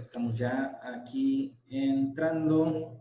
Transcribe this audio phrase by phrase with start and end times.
[0.00, 2.96] Estamos ya aquí entrando.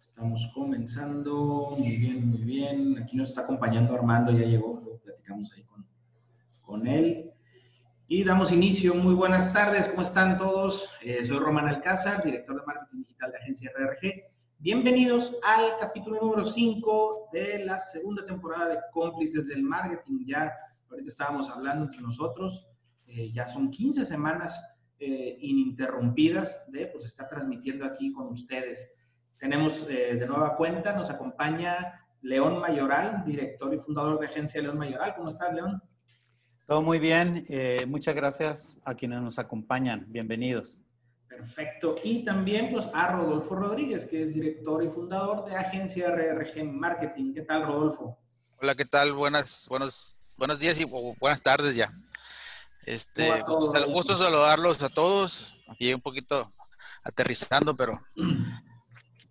[0.00, 1.76] Estamos comenzando.
[1.76, 2.98] Muy bien, muy bien.
[3.02, 4.98] Aquí nos está acompañando Armando, ya llegó.
[5.04, 5.86] Platicamos ahí con,
[6.64, 7.30] con él.
[8.08, 8.94] Y damos inicio.
[8.94, 9.88] Muy buenas tardes.
[9.88, 10.88] ¿Cómo están todos?
[11.02, 14.22] Eh, soy Román Alcázar, director de marketing digital de agencia RRG.
[14.58, 20.24] Bienvenidos al capítulo número 5 de la segunda temporada de Cómplices del Marketing.
[20.26, 20.50] Ya
[20.90, 22.66] ahorita estábamos hablando entre nosotros.
[23.06, 28.90] Eh, ya son 15 semanas eh, ininterrumpidas de pues, estar transmitiendo aquí con ustedes.
[29.38, 34.78] Tenemos eh, de nueva cuenta, nos acompaña León Mayoral, director y fundador de Agencia León
[34.78, 35.14] Mayoral.
[35.14, 35.82] ¿Cómo estás, León?
[36.66, 37.46] Todo muy bien.
[37.86, 40.04] muchas gracias a quienes nos acompañan.
[40.08, 40.80] Bienvenidos.
[41.28, 41.96] Perfecto.
[42.02, 47.34] Y también pues, a Rodolfo Rodríguez, que es director y fundador de Agencia RRG Marketing.
[47.34, 48.18] ¿Qué tal, Rodolfo?
[48.60, 49.12] Hola, ¿qué tal?
[49.12, 51.90] Buenas, buenos, buenos días y buenas tardes ya.
[52.86, 53.42] Este,
[53.88, 55.60] gusto, saludarlos a todos.
[55.68, 56.46] Aquí un poquito
[57.04, 58.00] aterrizando, pero,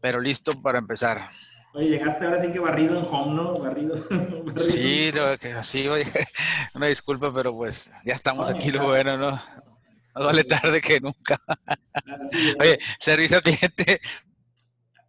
[0.02, 1.30] pero listo para empezar.
[1.74, 3.58] Oye, llegaste ahora sí que barrido en home, ¿no?
[3.60, 3.96] Barrido.
[4.56, 6.06] Sí, lo que, sí, oye,
[6.76, 9.32] una disculpa, pero pues ya estamos aquí, lo bueno, ¿no?
[10.16, 11.38] No vale tarde que nunca.
[12.60, 14.00] oye, servicio al cliente.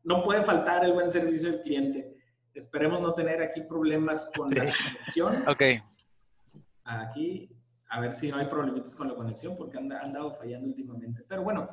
[0.03, 2.16] No puede faltar el buen servicio al cliente.
[2.55, 5.48] Esperemos no tener aquí problemas con la conexión.
[5.48, 5.62] Ok.
[6.84, 7.50] Aquí
[7.89, 11.25] a ver si no hay problemitas con la conexión porque han, han dado fallando últimamente.
[11.29, 11.69] Pero bueno,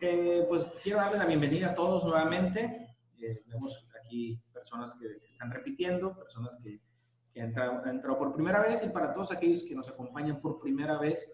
[0.00, 2.94] eh, pues quiero darle la bienvenida a todos nuevamente.
[3.20, 6.80] Eh, vemos aquí personas que, están repitiendo, personas que,
[7.32, 7.48] que han,
[7.86, 11.28] entrado, por primera vez y para todos aquellos que nos acompañan por primera vez,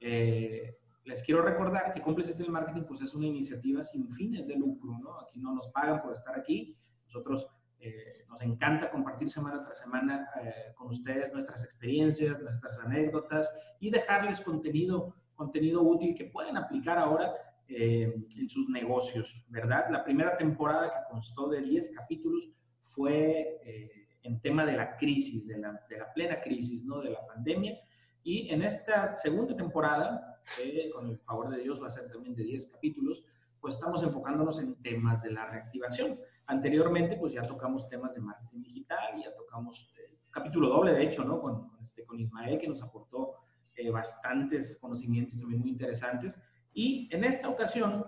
[0.00, 4.56] eh, les quiero recordar que Cómplices del Marketing pues es una iniciativa sin fines de
[4.56, 5.20] lucro, ¿no?
[5.20, 7.48] Aquí no nos pagan por estar aquí, nosotros
[7.84, 13.90] eh, nos encanta compartir semana tras semana eh, con ustedes nuestras experiencias, nuestras anécdotas y
[13.90, 17.34] dejarles contenido, contenido útil que pueden aplicar ahora
[17.68, 19.84] eh, en sus negocios, ¿verdad?
[19.90, 22.48] La primera temporada que constó de 10 capítulos
[22.88, 23.60] fue
[24.22, 27.02] en tema de la crisis, de la, de la, plena crisis, ¿no?
[27.02, 27.78] De la pandemia.
[28.22, 30.40] Y en esta segunda temporada,
[30.94, 33.26] con el favor de Dios va a ser también de 10 capítulos,
[33.60, 36.18] pues estamos enfocándonos en temas de la reactivación.
[36.46, 41.24] Anteriormente, pues ya tocamos temas de marketing digital, ya tocamos eh, capítulo doble, de hecho,
[41.24, 41.40] ¿no?
[41.40, 43.36] Con, este, con Ismael, que nos aportó
[43.76, 46.38] eh, bastantes conocimientos también muy interesantes.
[46.74, 48.04] Y en esta ocasión,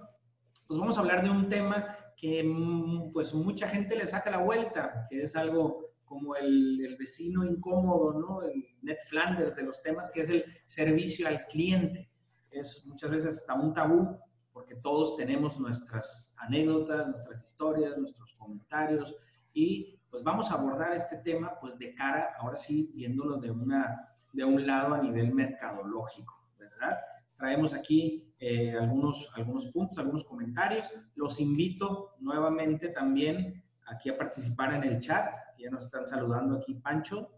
[0.66, 4.38] pues vamos a hablar de un tema que mm, pues mucha gente le saca la
[4.38, 8.42] vuelta, que es algo como el, el, vecino incómodo, ¿no?
[8.42, 12.10] El Ned Flanders de los temas, que es el servicio al cliente.
[12.50, 14.18] Es muchas veces hasta un tabú
[14.56, 19.14] porque todos tenemos nuestras anécdotas, nuestras historias, nuestros comentarios
[19.52, 24.08] y pues vamos a abordar este tema pues de cara, ahora sí, viéndolo de, una,
[24.32, 26.98] de un lado a nivel mercadológico, ¿verdad?
[27.36, 30.90] Traemos aquí eh, algunos, algunos puntos, algunos comentarios.
[31.16, 35.34] Los invito nuevamente también aquí a participar en el chat.
[35.58, 37.28] Ya nos están saludando aquí Pancho,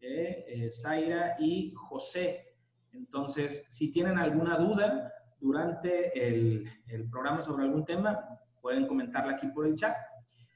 [0.00, 2.56] eh, eh, Zaira y José.
[2.90, 5.13] Entonces, si tienen alguna duda,
[5.44, 8.18] durante el, el, programa sobre algún tema,
[8.62, 9.94] pueden comentarla aquí por el chat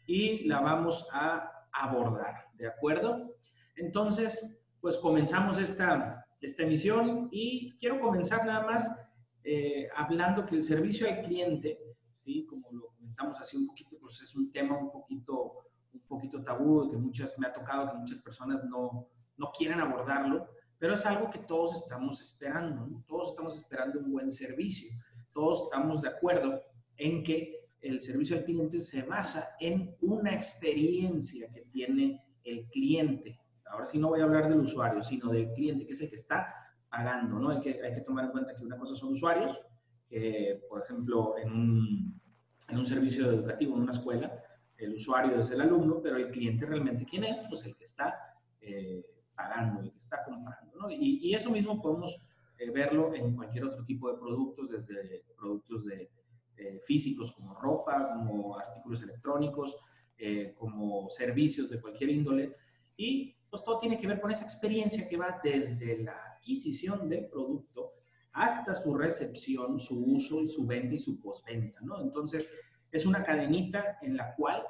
[0.06, 3.34] y la vamos a abordar, ¿de acuerdo?
[3.76, 8.99] Entonces, pues comenzamos esta, esta emisión y quiero comenzar nada más
[9.44, 11.78] eh, hablando que el servicio al cliente,
[12.25, 12.47] ¿sí?
[12.47, 16.88] como lo comentamos así un poquito, pues es un tema un poquito, un poquito tabú,
[16.88, 19.06] que muchas, me ha tocado que muchas personas no,
[19.37, 23.04] no quieren abordarlo, pero es algo que todos estamos esperando, ¿no?
[23.06, 24.90] todos estamos esperando un buen servicio,
[25.32, 26.62] todos estamos de acuerdo
[26.96, 33.38] en que el servicio al cliente se basa en una experiencia que tiene el cliente.
[33.66, 36.16] Ahora sí no voy a hablar del usuario, sino del cliente, que es el que
[36.16, 36.54] está
[36.88, 37.50] pagando, ¿no?
[37.50, 39.60] Hay que, hay que tomar en cuenta que una cosa son usuarios,
[40.08, 42.20] que por ejemplo en un,
[42.68, 44.42] en un servicio educativo, en una escuela,
[44.76, 47.42] el usuario es el alumno, pero el cliente realmente, ¿quién es?
[47.48, 48.18] Pues el que está
[48.60, 49.04] eh,
[49.38, 50.76] pagando, el que está comprando.
[50.76, 50.90] ¿no?
[50.90, 52.20] Y, y, eso mismo podemos
[52.58, 56.11] eh, verlo en cualquier otro tipo de productos, desde productos de,
[56.56, 59.76] eh, físicos como ropa, como artículos electrónicos,
[60.19, 62.56] eh, como servicios de cualquier índole.
[62.96, 67.29] Y pues todo tiene que ver con esa experiencia que va desde la adquisición del
[67.29, 67.93] producto
[68.32, 72.00] hasta su recepción, su uso y su venta y su postventa, ¿no?
[72.00, 72.49] Entonces,
[72.91, 74.64] es una cadenita en la cual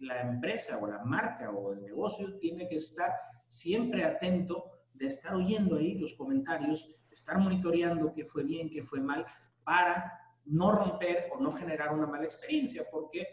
[0.00, 3.12] la empresa o la marca o el negocio tiene que estar
[3.52, 4.64] siempre atento
[4.94, 9.26] de estar oyendo ahí los comentarios, estar monitoreando qué fue bien, qué fue mal,
[9.62, 13.26] para no romper o no generar una mala experiencia, porque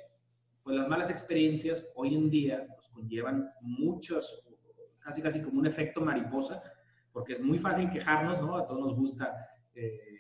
[0.62, 4.44] pues, las malas experiencias hoy en día pues, conllevan muchos,
[5.00, 6.62] casi casi como un efecto mariposa,
[7.14, 8.58] porque es muy fácil quejarnos, ¿no?
[8.58, 9.34] A todos nos gusta
[9.74, 10.20] eh,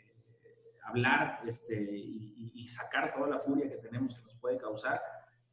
[0.85, 5.01] hablar este, y, sacar toda la furia que tenemos que nos puede causar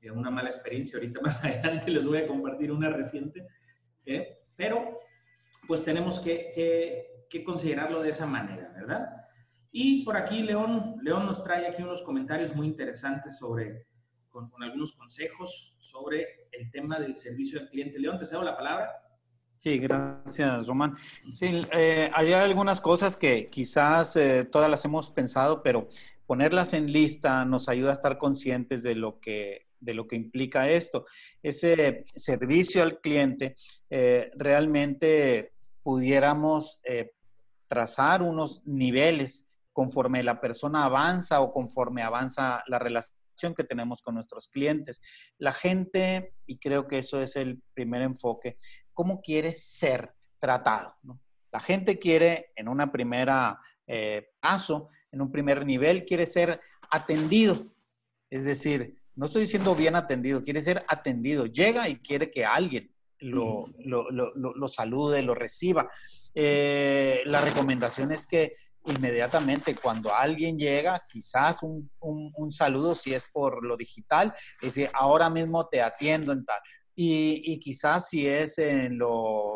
[0.03, 0.99] eh, una mala experiencia.
[0.99, 3.47] Ahorita más adelante les voy a compartir una reciente,
[4.07, 4.39] ¿eh?
[4.57, 4.99] pero
[5.67, 6.53] pues tenemos que,
[7.29, 9.11] que, considerarlo de esa manera, ¿verdad?
[9.71, 13.87] Y por aquí León, León nos trae aquí unos comentarios muy interesantes sobre,
[14.31, 17.99] con, con algunos consejos sobre el tema del servicio al cliente.
[17.99, 18.91] León, te cedo la palabra.
[19.67, 20.97] Sí, gracias, Román.
[21.31, 25.89] Sí, eh, hay algunas cosas que quizás eh, todas las hemos pensado, pero
[26.25, 30.69] ponerlas en lista nos ayuda a estar conscientes de lo que, de lo que implica
[30.69, 31.07] esto.
[31.43, 33.57] Ese servicio al cliente,
[33.91, 35.53] eh, realmente
[35.83, 36.81] pudiéramos
[37.69, 44.15] trazar unos niveles conforme la persona avanza o conforme avanza la relación que tenemos con
[44.15, 45.03] nuestros clientes.
[45.39, 48.57] La gente, y creo que eso es el primer enfoque,
[48.93, 50.97] cómo quiere ser tratado.
[51.53, 57.75] La gente quiere, en una primera eh, paso, en un primer nivel, quiere ser atendido.
[58.31, 61.47] Es decir, no estoy diciendo bien atendido, quiere ser atendido.
[61.47, 65.91] Llega y quiere que alguien lo, lo, salude, lo reciba.
[66.35, 68.53] Eh, la recomendación es que
[68.85, 74.91] inmediatamente cuando alguien llega, quizás un, un, saludo si es por lo digital, es decir,
[74.95, 76.61] ahora mismo te atiendo en tal.
[76.99, 79.56] Y, quizás si es en lo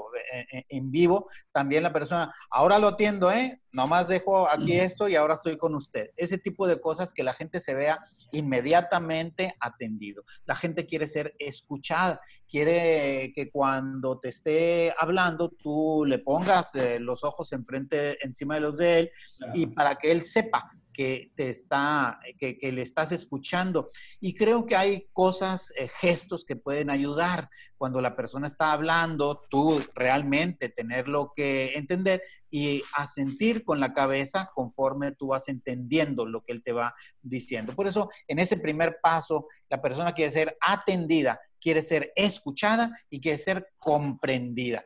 [0.69, 3.61] en, vivo, también la persona, ahora lo atiendo, ¿eh?
[3.73, 6.11] Nomás dejo aquí esto y ahora estoy con usted.
[6.17, 8.01] Ese tipo de cosas que la gente se vea
[8.33, 10.25] inmediatamente atendido.
[10.45, 16.99] La gente quiere ser escuchada, quiere que cuando te esté hablando tú le pongas eh,
[16.99, 19.11] los ojos enfrente, encima de los de él
[19.55, 23.87] y para que él sepa que te está, que, le estás escuchando.
[24.21, 27.49] Y creo que hay cosas, eh, gestos que pueden ayudar
[27.79, 32.21] cuando la persona está hablando, tú realmente tenerlo que entender
[32.51, 37.73] y asentir con la cabeza conforme tú vas entendiendo lo que él te va diciendo.
[37.75, 43.23] Por eso, en ese primer paso, la persona quiere ser atendida, quiere ser escuchada y
[43.23, 44.85] quiere ser comprendida.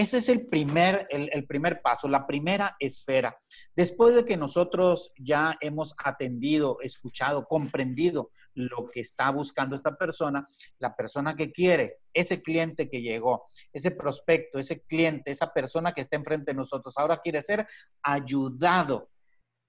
[0.00, 3.36] Ese es el primer, el, primer paso, la primera esfera.
[3.76, 10.46] Después de que nosotros ya hemos atendido, escuchado, comprendido lo que está buscando esta persona,
[10.78, 13.44] la persona que quiere, ese cliente que llegó,
[13.74, 17.66] ese prospecto, ese cliente, esa persona que está enfrente de nosotros, ahora quiere ser
[18.02, 19.10] ayudado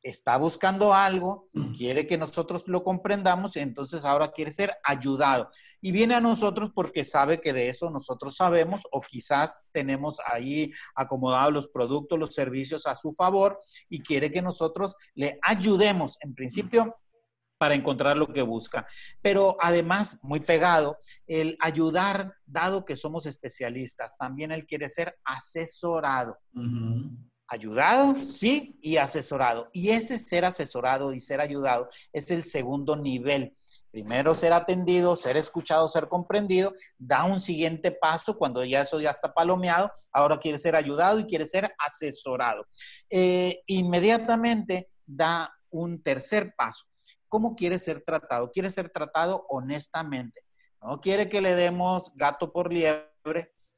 [0.04, 1.74] está buscando algo, mm.
[1.76, 5.50] quiere que nosotros lo comprendamos, y entonces ahora quiere ser ayudado.
[5.82, 10.72] Y viene a nosotros porque sabe que de eso nosotros sabemos o quizás tenemos ahí
[10.96, 13.58] acomodados los productos, los servicios a su favor
[13.90, 16.96] y quiere que nosotros le ayudemos, en principio,
[17.58, 18.88] para encontrar lo que busca.
[19.22, 26.40] Pero además, muy pegado, el ayudar, dado que somos especialistas, también él quiere ser asesorado
[27.52, 29.70] ayudado, sí, y asesorado.
[29.74, 33.54] Y ese ser asesorado y ser ayudado es el segundo nivel.
[33.92, 39.10] Primero ser atendido, ser escuchado, ser comprendido, da un siguiente paso cuando ya eso ya
[39.10, 42.66] está palomeado, ahora quiere ser ayudado y quiere ser asesorado.
[43.10, 46.86] Eh, inmediatamente da un tercer paso.
[47.28, 48.50] ¿Cómo quiere ser tratado?
[48.50, 50.42] Quiere ser tratado honestamente.
[50.82, 53.11] No quiere que le demos gato por liebre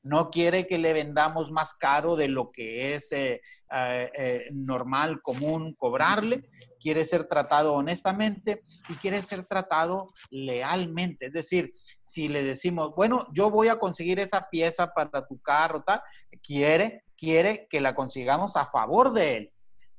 [0.03, 3.41] no quiere que le vendamos más caro de lo que es eh,
[3.71, 6.43] eh, eh, normal, común cobrarle,
[6.79, 11.27] quiere ser tratado honestamente y quiere ser tratado lealmente.
[11.27, 15.83] Es decir, si le decimos, bueno, yo voy a conseguir esa pieza para tu carro,
[15.83, 16.01] tal,
[16.41, 19.49] quiere, quiere que la consigamos a favor de él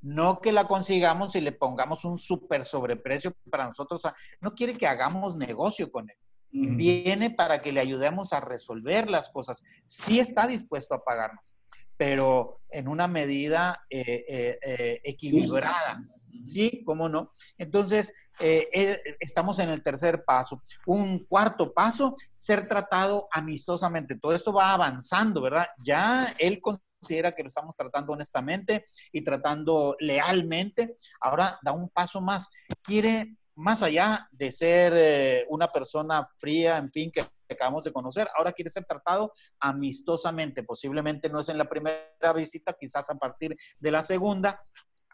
[0.06, 4.02] no que la consigamos y le pongamos un súper sobreprecio para nosotros.
[4.38, 6.16] No quiere que hagamos negocio con él
[6.54, 9.62] viene para que le ayudemos a resolver las cosas.
[9.86, 11.56] Sí está dispuesto a pagarnos,
[11.96, 16.00] pero en una medida eh, eh, eh, equilibrada.
[16.42, 17.32] Sí, cómo no.
[17.58, 20.60] Entonces, estamos en el tercer paso.
[20.86, 24.18] Un cuarto paso, ser tratado amistosamente.
[24.18, 25.66] Todo esto va avanzando, ¿verdad?
[25.78, 30.94] Ya él considera que lo estamos tratando honestamente y tratando lealmente.
[31.20, 32.48] Ahora da un paso más.
[32.82, 38.28] Quiere más allá de ser eh, una persona fría, en fin, que acabamos de conocer,
[38.36, 40.62] ahora quiere ser tratado amistosamente.
[40.62, 44.60] Posiblemente no es en la primera visita, quizás a partir de la segunda.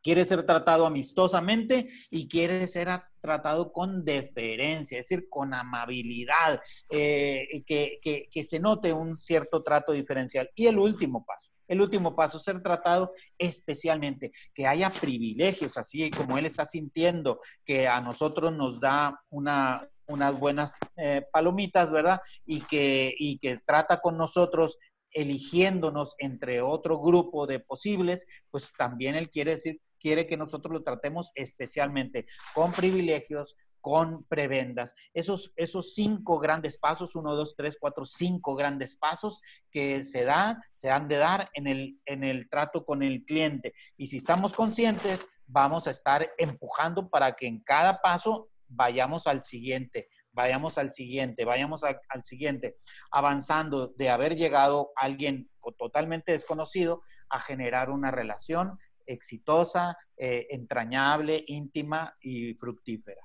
[0.03, 2.89] Quiere ser tratado amistosamente y quiere ser
[3.21, 9.93] tratado con deferencia, es decir, con amabilidad, eh, que, que se note un cierto trato
[9.93, 10.51] diferencial.
[10.55, 16.37] Y el último paso, el último paso, ser tratado especialmente, que haya privilegios, así como
[16.37, 22.21] él está sintiendo que a nosotros nos da una, unas buenas eh, palomitas, ¿verdad?
[22.45, 24.79] Y que, y que trata con nosotros
[25.13, 30.83] eligiéndonos entre otro grupo de posibles, pues también él quiere decir quiere que nosotros lo
[30.83, 34.95] tratemos especialmente con privilegios, con prebendas.
[35.15, 39.41] Esos, esos cinco grandes pasos, uno, dos, tres, cuatro, cinco grandes pasos
[39.71, 43.73] que se dan, se han de dar en el, en el trato con el cliente.
[43.97, 49.43] Y si estamos conscientes, vamos a estar empujando para que en cada paso vayamos al
[49.43, 52.77] siguiente, vayamos al siguiente, vayamos al siguiente,
[53.11, 58.79] avanzando de haber llegado alguien totalmente desconocido a generar una relación
[59.13, 63.23] exitosa, eh, entrañable, íntima y fructífera.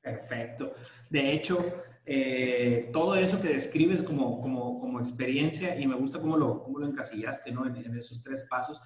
[0.00, 0.74] Perfecto.
[1.10, 1.64] De hecho,
[2.04, 6.78] eh, todo eso que describes como, como, como, experiencia, y me gusta cómo lo, cómo
[6.78, 7.66] lo encasillaste ¿no?
[7.66, 8.80] en, esos tres pasos,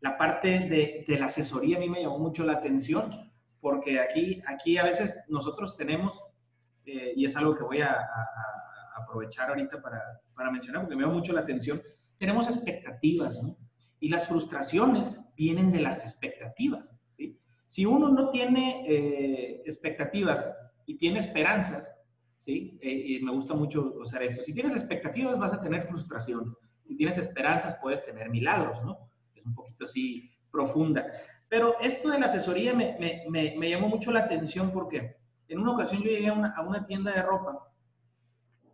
[0.00, 4.42] la parte de, de, la asesoría a mí me llamó mucho la atención, porque aquí,
[4.46, 6.22] aquí a veces nosotros tenemos,
[6.84, 7.98] eh, y es algo que voy a,
[8.96, 10.02] aprovechar ahorita para,
[10.34, 11.80] para, mencionar, porque me llama mucho la atención,
[12.18, 13.56] tenemos expectativas, ¿no?
[14.00, 16.94] Y las frustraciones vienen de las expectativas.
[17.66, 20.52] Si uno no tiene eh, expectativas
[20.86, 21.88] y tiene esperanzas,
[22.38, 22.76] ¿sí?
[22.82, 24.42] Eh, y me gusta mucho usar esto.
[24.42, 26.52] Si tienes expectativas vas a tener frustraciones.
[26.88, 29.10] Si tienes esperanzas puedes tener milagros, ¿no?
[29.36, 31.06] Es un poquito así profunda.
[31.48, 35.16] Pero esto de la asesoría me, me, me, llamó mucho la atención porque
[35.46, 37.72] en una ocasión yo llegué a una, a una tienda de ropa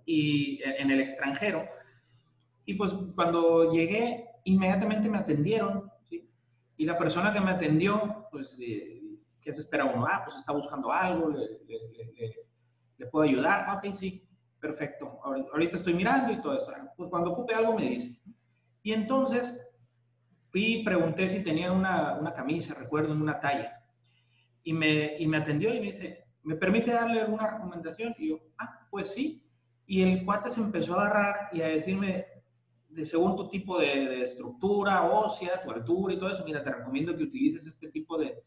[0.06, 1.66] y en el extranjero
[2.64, 5.90] y pues cuando llegué inmediatamente me atendieron
[6.78, 9.02] y la persona que me atendió, pues, eh,
[9.40, 10.06] ¿qué se espera uno?
[10.06, 11.60] Ah, pues está buscando algo, le,
[12.98, 13.64] le, puedo ayudar.
[13.66, 14.28] Ah, ok, sí,
[14.60, 15.18] perfecto.
[15.22, 16.70] Ahorita estoy mirando y todo eso.
[16.70, 18.20] Ah, pues cuando ocupe algo me dice.
[18.82, 19.66] Y entonces
[20.50, 23.72] fui y pregunté si tenían una, una camisa, recuerdo, en una talla.
[24.62, 28.14] Y me, y me atendió y me dice, ¿me permite darle alguna recomendación?
[28.18, 29.42] Y yo, ah, pues sí.
[29.86, 32.26] Y el cuate se empezó a agarrar y a decirme,
[32.96, 37.14] de según tu tipo de, estructura ósea, tu altura y todo eso, mira, te recomiendo
[37.14, 38.42] que utilices este tipo de,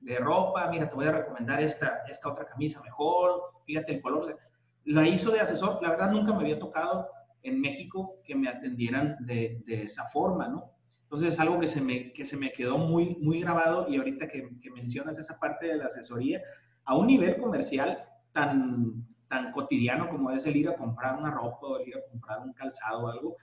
[0.00, 4.36] de, ropa, mira, te voy a recomendar esta, esta otra camisa mejor, fíjate el color.
[4.84, 7.08] La hizo de asesor, la verdad nunca me había tocado
[7.44, 10.72] en México que me atendieran de, de esa forma, ¿no?
[11.04, 14.26] Entonces es algo que se me, que se me quedó muy, muy grabado y ahorita
[14.26, 16.42] que, que mencionas esa parte de la asesoría,
[16.84, 21.66] a un nivel comercial tan, tan cotidiano como es el ir a comprar una ropa
[21.66, 23.36] o el ir a comprar un calzado o algo,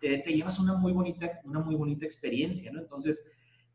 [0.00, 2.80] te llevas una muy bonita, una muy bonita experiencia, ¿no?
[2.80, 3.22] Entonces,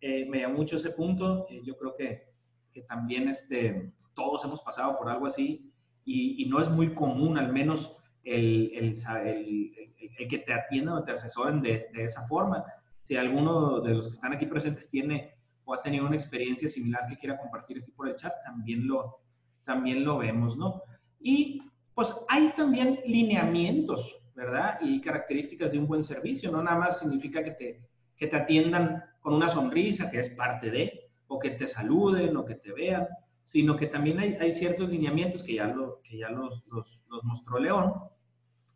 [0.02, 1.48] eh, me llama mucho ese punto.
[1.50, 2.28] Eh, yo creo que,
[2.74, 5.72] que, también este, todos hemos pasado por algo así
[6.06, 9.72] y, y no es muy común, al menos, el, el, el,
[10.20, 12.64] el, que te atiendan o te asesoren de, de, esa forma.
[13.04, 15.34] Si alguno de los que están aquí presentes tiene
[15.66, 19.22] o ha tenido una experiencia similar que quiera compartir aquí por el chat, también lo,
[19.66, 20.82] también lo vemos, ¿no?
[21.20, 21.62] Y
[21.96, 24.80] pues hay también lineamientos ¿verdad?
[24.82, 26.52] Y características de un buen servicio.
[26.52, 27.82] No nada más significa que te,
[28.18, 32.44] que te atiendan con una sonrisa, que es parte de, o que te saluden o
[32.44, 33.08] que te vean,
[33.44, 37.24] sino que también hay, hay ciertos lineamientos que ya, lo, que ya los, los, los,
[37.24, 37.94] mostró León,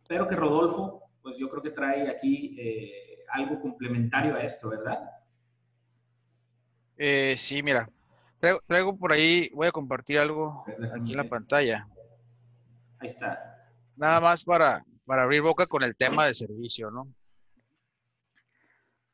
[0.08, 5.00] pero que Rodolfo, pues yo creo que trae aquí eh, algo complementario a esto, ¿verdad?
[6.98, 7.90] Eh, sí, mira,
[8.40, 11.88] traigo, traigo, por ahí, voy a compartir algo aquí en la pantalla.
[13.00, 13.68] Ahí está.
[13.96, 17.14] Nada más para, para abrir boca con el tema de servicio, ¿no?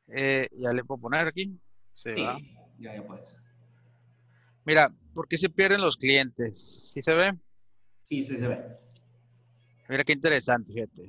[0.08, 1.58] Eh, ya le puedo poner aquí.
[1.94, 2.14] sí,
[2.78, 3.24] ya, ya puedes.
[4.64, 6.92] Mira, ¿por qué se pierden los clientes?
[6.92, 7.32] ¿Sí se ve?
[8.04, 8.78] Sí, sí se ve.
[9.88, 11.02] Mira qué interesante, fíjate.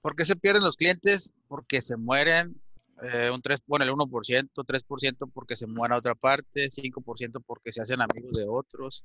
[0.00, 1.34] ¿Por qué se pierden los clientes?
[1.48, 2.60] Porque se mueren
[3.02, 7.72] eh, un 3, bueno, el 1%, 3% porque se muere a otra parte, 5% porque
[7.72, 9.04] se hacen amigos de otros,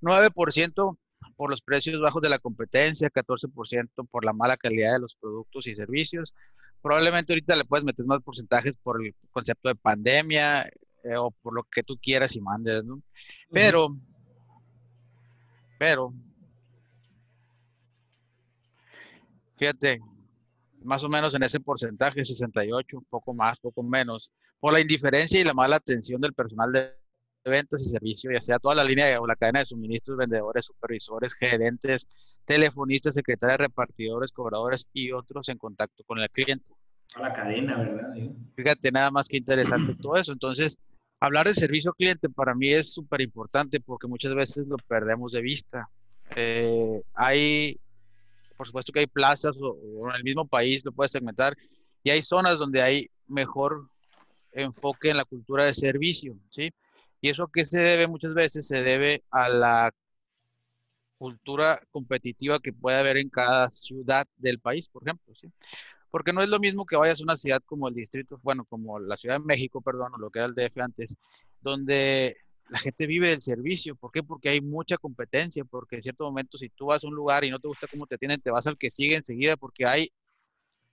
[0.00, 0.98] 9%
[1.36, 5.66] por los precios bajos de la competencia, 14% por la mala calidad de los productos
[5.66, 6.34] y servicios.
[6.82, 10.62] Probablemente ahorita le puedes meter más porcentajes por el concepto de pandemia
[11.04, 13.02] eh, o por lo que tú quieras y mandes, ¿no?
[13.50, 13.96] Pero,
[15.78, 16.12] pero,
[19.56, 20.00] fíjate,
[20.82, 25.44] más o menos en ese porcentaje, 68, poco más, poco menos, por la indiferencia y
[25.44, 26.99] la mala atención del personal de
[27.44, 31.34] ventas y servicios, ya sea toda la línea o la cadena de suministros, vendedores, supervisores,
[31.34, 32.08] gerentes,
[32.44, 36.72] telefonistas, secretarias, repartidores, cobradores y otros en contacto con el cliente.
[37.18, 38.14] La cadena, ¿verdad?
[38.54, 40.32] Fíjate, nada más que interesante todo eso.
[40.32, 40.78] Entonces,
[41.18, 45.32] hablar de servicio al cliente para mí es súper importante porque muchas veces lo perdemos
[45.32, 45.88] de vista.
[46.36, 47.80] Eh, hay,
[48.56, 51.56] por supuesto que hay plazas o, o en el mismo país lo puedes segmentar
[52.04, 53.88] y hay zonas donde hay mejor
[54.52, 56.70] enfoque en la cultura de servicio, ¿sí?
[57.20, 58.66] ¿Y eso que se debe muchas veces?
[58.66, 59.92] Se debe a la
[61.18, 65.34] cultura competitiva que puede haber en cada ciudad del país, por ejemplo.
[65.34, 65.48] ¿sí?
[66.10, 68.98] Porque no es lo mismo que vayas a una ciudad como el distrito, bueno, como
[68.98, 71.16] la Ciudad de México, perdón, o lo que era el DF antes,
[71.60, 72.36] donde
[72.70, 73.96] la gente vive del servicio.
[73.96, 74.22] ¿Por qué?
[74.22, 77.50] Porque hay mucha competencia, porque en cierto momento si tú vas a un lugar y
[77.50, 80.10] no te gusta cómo te tienen, te vas al que sigue enseguida porque hay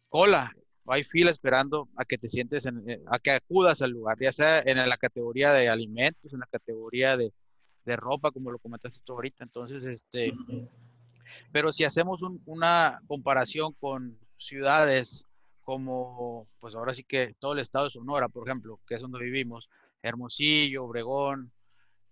[0.09, 0.51] cola,
[0.87, 4.61] hay fila esperando a que te sientes, eh, a que acudas al lugar, ya sea
[4.65, 7.31] en la categoría de alimentos, en la categoría de,
[7.85, 9.43] de ropa, como lo comentaste tú ahorita.
[9.43, 10.33] Entonces, este,
[11.51, 15.27] pero si hacemos una comparación con ciudades
[15.63, 19.19] como, pues ahora sí que todo el estado de Sonora, por ejemplo, que es donde
[19.19, 19.69] vivimos,
[20.01, 21.51] Hermosillo, Obregón,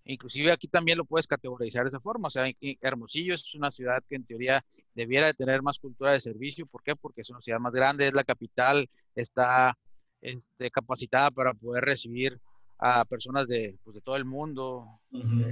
[0.05, 2.45] inclusive aquí también lo puedes categorizar de esa forma, o sea,
[2.81, 6.83] Hermosillo es una ciudad que en teoría debiera de tener más cultura de servicio, ¿por
[6.83, 6.95] qué?
[6.95, 9.77] Porque es una ciudad más grande, es la capital, está
[10.21, 12.39] este, capacitada para poder recibir
[12.77, 14.99] a personas de, pues, de todo el mundo,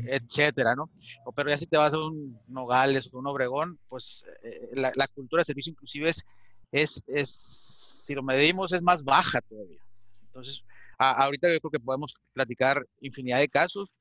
[0.08, 0.90] etcétera, ¿no?
[1.36, 5.08] Pero ya si te vas a un Nogales o un Obregón, pues eh, la, la,
[5.08, 6.26] cultura de servicio inclusive es,
[6.72, 9.80] es, es, si lo medimos, es más baja todavía.
[10.26, 10.64] Entonces,
[10.98, 13.94] ahorita yo creo que podemos platicar infinidad de casos,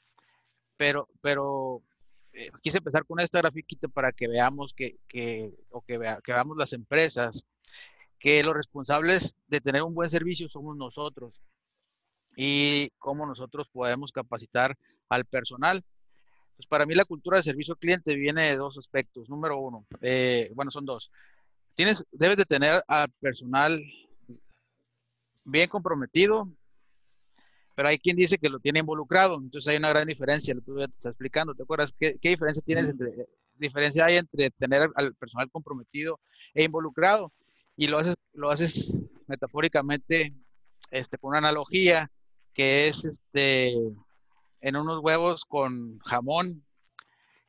[0.82, 1.80] pero, pero
[2.32, 6.32] eh, quise empezar con esta grafiquita para que veamos que, que o que, vea, que
[6.32, 7.46] veamos las empresas,
[8.18, 11.40] que los responsables de tener un buen servicio somos nosotros
[12.36, 14.76] y cómo nosotros podemos capacitar
[15.08, 15.84] al personal.
[16.56, 19.28] Pues para mí la cultura de servicio al cliente viene de dos aspectos.
[19.28, 21.12] Número uno, eh, bueno, son dos.
[21.76, 23.80] Tienes, debes de tener al personal
[25.44, 26.42] bien comprometido,
[27.74, 29.36] pero hay quien dice que lo tiene involucrado.
[29.42, 31.54] Entonces hay una gran diferencia, lo que ya te está explicando.
[31.54, 36.20] ¿Te acuerdas qué, qué diferencia tienes entre, diferencia hay entre tener al personal comprometido
[36.54, 37.32] e involucrado?
[37.76, 38.94] Y lo haces, lo haces
[39.26, 40.34] metafóricamente
[40.90, 42.10] este, con una analogía
[42.52, 43.74] que es este
[44.60, 46.64] en unos huevos con jamón.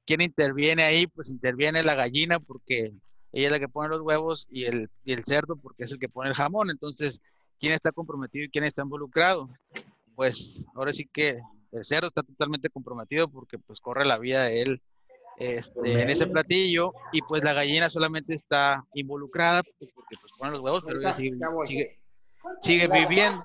[0.05, 1.07] ¿Quién interviene ahí?
[1.07, 2.89] Pues interviene la gallina porque
[3.31, 5.99] ella es la que pone los huevos y el, y el cerdo porque es el
[5.99, 6.69] que pone el jamón.
[6.69, 7.21] Entonces,
[7.59, 9.49] ¿quién está comprometido y quién está involucrado?
[10.15, 11.39] Pues ahora sí que
[11.71, 14.81] el cerdo está totalmente comprometido porque pues corre la vida de él
[15.37, 20.51] este, en ese platillo y pues la gallina solamente está involucrada pues, porque pues pone
[20.51, 21.99] los huevos, pero ella sigue, sigue,
[22.61, 23.43] sigue viviendo.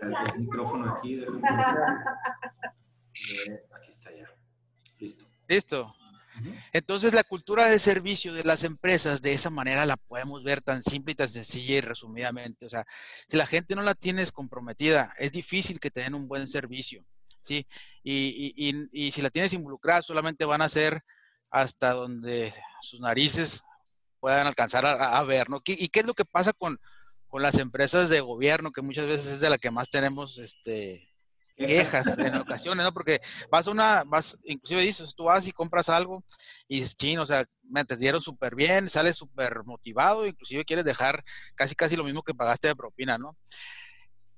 [0.00, 1.22] El micrófono aquí.
[3.12, 4.26] Aquí está ya.
[4.98, 5.26] Listo.
[5.46, 5.94] Listo.
[6.72, 10.82] Entonces la cultura de servicio de las empresas de esa manera la podemos ver tan
[10.82, 12.66] simple y tan sencilla y resumidamente.
[12.66, 12.84] O sea,
[13.28, 17.04] si la gente no la tienes comprometida, es difícil que te den un buen servicio,
[17.42, 17.66] ¿sí?
[18.02, 21.02] Y, y, y, si la tienes involucrada, solamente van a ser
[21.50, 23.62] hasta donde sus narices
[24.20, 25.60] puedan alcanzar a, a ver, ¿no?
[25.64, 26.78] ¿Y qué es lo que pasa con,
[27.32, 31.11] con las empresas de gobierno, que muchas veces es de la que más tenemos este,
[31.56, 32.92] quejas en ocasiones, ¿no?
[32.92, 36.24] Porque vas a una, vas, inclusive dices, tú vas y compras algo
[36.68, 41.24] y dices, chino, o sea, me atendieron súper bien, sales súper motivado, inclusive quieres dejar
[41.54, 43.36] casi, casi lo mismo que pagaste de propina, ¿no?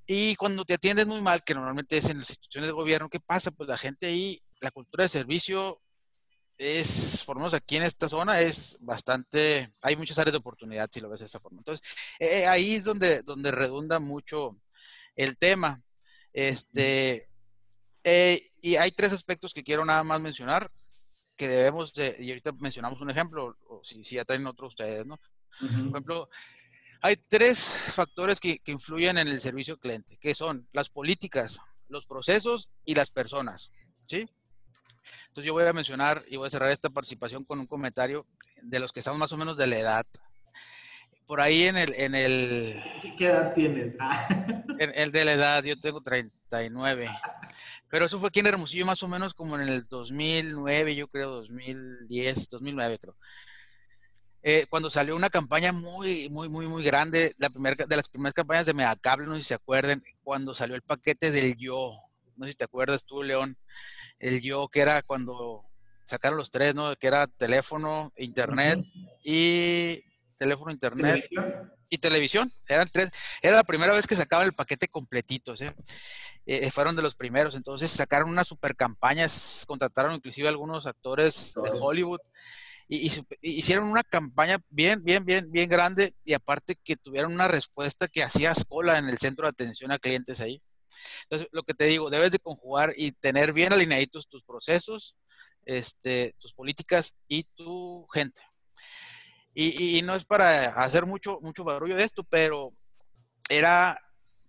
[0.07, 3.21] Y cuando te atienden muy mal, que normalmente es en las instituciones de gobierno, ¿qué
[3.21, 3.51] pasa?
[3.51, 5.81] Pues la gente ahí, la cultura de servicio
[6.59, 10.89] es, por lo menos aquí en esta zona, es bastante, hay muchas áreas de oportunidad
[10.93, 11.61] si lo ves de esa forma.
[11.61, 11.87] Entonces,
[12.19, 14.59] eh, eh, ahí es donde, donde redunda mucho
[15.17, 15.83] el tema.
[16.35, 17.29] Este,
[18.03, 20.71] eh, y hay tres aspectos que quiero nada más mencionar,
[21.39, 25.07] que debemos de, y ahorita mencionamos un ejemplo, o si, si ya traen otro ustedes,
[25.07, 25.19] ¿no?
[25.59, 26.29] Por ejemplo,
[27.01, 32.07] hay tres factores que, que influyen en el servicio cliente, que son las políticas, los
[32.07, 33.71] procesos y las personas,
[34.07, 34.29] ¿sí?
[35.29, 38.27] Entonces yo voy a mencionar y voy a cerrar esta participación con un comentario
[38.63, 40.07] de los que estamos más o menos de la edad.
[41.27, 41.95] Por ahí en el...
[41.95, 42.83] En el
[43.19, 43.95] ¿Qué edad tienes?
[43.99, 44.29] Ah.
[44.79, 47.09] En el de la edad, yo tengo 39.
[47.89, 51.31] Pero eso fue aquí en Hermosillo más o menos como en el 2009, yo creo,
[51.31, 53.17] 2010, 2009 creo.
[54.43, 58.35] Eh, cuando salió una campaña muy, muy, muy, muy grande, la primera, de las primeras
[58.35, 61.93] campañas de Megacable, no sé si se acuerdan, cuando salió el paquete del Yo,
[62.37, 63.57] no sé si te acuerdas tú, León,
[64.19, 65.65] el yo, que era cuando
[66.05, 66.97] sacaron los tres, ¿no?
[66.97, 68.81] Que era teléfono, internet
[69.23, 70.03] y
[70.45, 71.27] teléfono, internet
[71.89, 72.53] y televisión.
[72.69, 73.11] Eran tres.
[73.41, 75.67] Era la primera vez que sacaban el paquete completito, ¿sí?
[76.47, 77.55] Eh, fueron de los primeros.
[77.55, 79.27] Entonces sacaron una super campaña,
[79.67, 82.21] contrataron inclusive algunos actores de Hollywood.
[82.87, 88.09] Y, hicieron una campaña bien, bien, bien, bien grande y aparte que tuvieron una respuesta
[88.09, 90.61] que hacía cola en el centro de atención a clientes ahí.
[91.23, 95.17] Entonces, lo que te digo, debes de conjugar y tener bien alineados tus procesos,
[95.65, 98.43] este, tus políticas y tu gente.
[99.55, 102.71] Y, no es para hacer mucho, mucho barullo de esto, pero
[103.49, 104.01] era,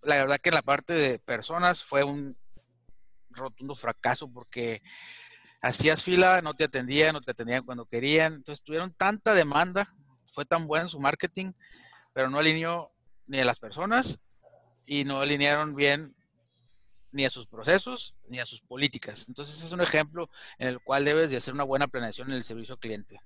[0.02, 2.36] la verdad que en la parte de personas fue un
[3.30, 4.82] rotundo fracaso porque
[5.62, 8.34] hacías fila, no te atendían, no te atendían cuando querían.
[8.34, 9.94] Entonces tuvieron tanta demanda,
[10.32, 11.52] fue tan bueno su marketing
[12.16, 12.90] pero no alineó
[13.26, 14.20] ni a las personas
[14.86, 16.16] y no alinearon bien
[17.12, 19.26] ni a sus procesos ni a sus políticas.
[19.28, 22.44] Entonces es un ejemplo en el cual debes de hacer una buena planeación en el
[22.44, 23.20] servicio al cliente.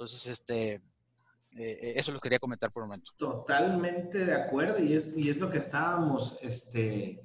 [0.00, 0.80] Entonces, este,
[1.58, 3.12] eh, eso lo quería comentar por un momento.
[3.18, 7.20] Totalmente de acuerdo y es, y es lo que estábamos este,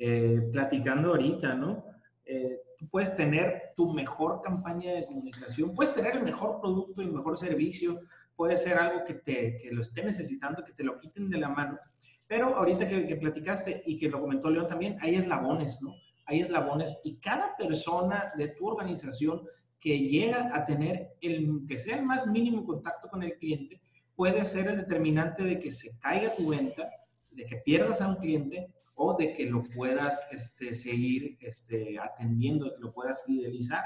[0.00, 1.84] eh, platicando ahorita, ¿no?
[2.24, 7.04] Eh, tú puedes tener tu mejor campaña de comunicación, puedes tener el mejor producto y
[7.04, 8.00] el mejor servicio,
[8.34, 11.50] puede ser algo que, te, que lo esté necesitando, que te lo quiten de la
[11.50, 11.78] mano,
[12.26, 15.94] pero ahorita que, platicaste y que lo comentó León también, hay eslabones, ¿no?
[16.26, 19.44] Hay eslabones y cada persona de tu organización
[19.80, 23.80] que llega a tener el que sea el más mínimo contacto con el cliente
[24.18, 26.90] puede ser el determinante de que se caiga tu venta,
[27.30, 32.74] de que pierdas a un cliente o de que lo puedas este, seguir este, atendiendo,
[32.74, 33.84] que lo puedas fidelizar.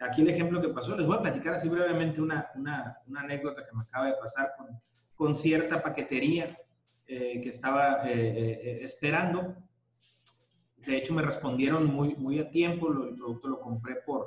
[0.00, 3.76] Aquí el ejemplo que pasó, les voy a platicar así brevemente una, una, anécdota que
[3.76, 4.52] me acaba de pasar
[5.14, 6.56] con, cierta paquetería
[7.06, 9.56] eh, que estaba eh, eh, esperando.
[10.86, 12.90] De hecho, me respondieron muy, muy a tiempo.
[12.90, 14.26] el producto lo compré por,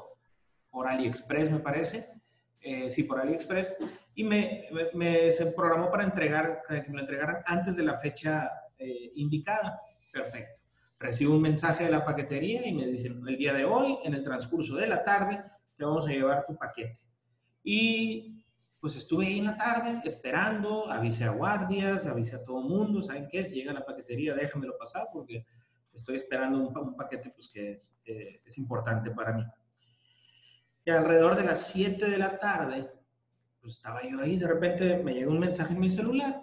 [0.72, 2.10] por AliExpress, me parece.
[2.92, 3.76] sí, por AliExpress.
[4.16, 4.64] Y me,
[5.32, 8.50] se programó para entregar, que me lo entregaran antes de la fecha
[9.16, 9.80] indicada.
[10.12, 10.62] Perfecto.
[11.00, 14.24] Recibo un mensaje de la paquetería y me dicen, el día de hoy, en el
[14.24, 15.42] transcurso de la tarde,
[15.78, 17.00] te vamos a llevar tu paquete.
[17.64, 18.46] Y
[18.80, 23.28] pues estuve ahí en la tarde esperando, avisé a guardias, avisé a todo mundo, ¿saben
[23.30, 23.46] qué?
[23.46, 25.46] Si llega la paquetería, déjamelo pasar porque
[25.94, 29.44] estoy esperando un, paquete pues, que es, eh, es, importante para mí.
[30.86, 32.89] Y alrededor de las 7 de la tarde,
[33.62, 36.42] pues estaba yo ahí, de repente me llega un mensaje en mi celular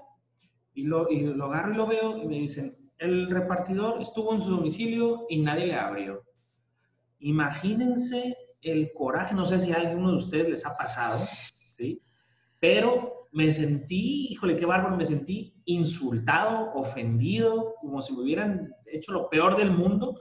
[0.74, 4.42] y lo, y lo agarro y lo veo y me dicen, el repartidor estuvo en
[4.42, 6.22] su domicilio y nadie le abrió.
[7.18, 11.18] Imagínense el coraje, no sé si a alguno de ustedes les ha pasado,
[11.70, 12.02] ¿sí?
[12.60, 19.12] pero me sentí, híjole, qué bárbaro, me sentí insultado, ofendido, como si me hubieran hecho
[19.12, 20.18] lo peor del mundo.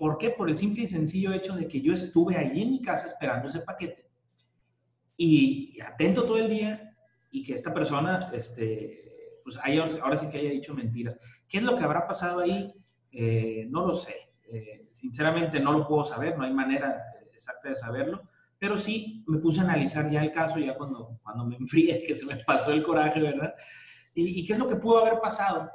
[0.00, 0.30] ¿Por qué?
[0.30, 3.48] Por el simple y sencillo hecho de que yo estuve allí en mi casa esperando
[3.48, 4.08] ese paquete
[5.18, 6.96] y atento todo el día
[7.30, 11.18] y que esta persona, este, pues haya, ahora sí que haya dicho mentiras.
[11.46, 12.72] ¿Qué es lo que habrá pasado ahí?
[13.12, 14.14] Eh, no lo sé.
[14.50, 18.22] Eh, sinceramente no lo puedo saber, no hay manera exacta de saberlo
[18.60, 22.14] pero sí me puse a analizar ya el caso, ya cuando, cuando me enfríe, que
[22.14, 23.54] se me pasó el coraje, ¿verdad?
[24.14, 25.70] ¿Y, qué es lo que pudo haber pasado?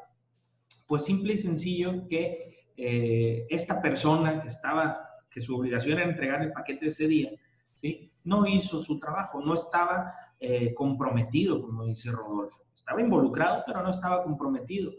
[0.85, 6.41] Pues simple y sencillo que eh, esta persona que estaba, que su obligación era entregar
[6.41, 7.31] el paquete ese día,
[7.73, 8.11] ¿sí?
[8.23, 12.63] No hizo su trabajo, no estaba eh, comprometido, como dice Rodolfo.
[12.75, 14.91] Estaba involucrado, pero no estaba comprometido.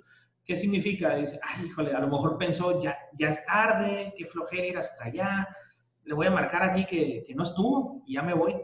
[0.44, 1.16] ¿Qué significa?
[1.16, 5.04] Dice, ay, híjole, a lo mejor pensó, ya, ya es tarde, qué flojera ir hasta
[5.04, 5.48] allá,
[6.04, 8.54] le voy a marcar aquí que, que no estuvo y ya me voy.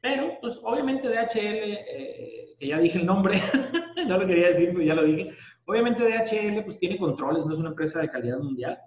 [0.00, 3.40] Pero, pues obviamente DHL, eh, que ya dije el nombre,
[4.06, 5.32] no lo quería decir, pero ya lo dije.
[5.66, 8.78] Obviamente DHL pues tiene controles, no es una empresa de calidad mundial.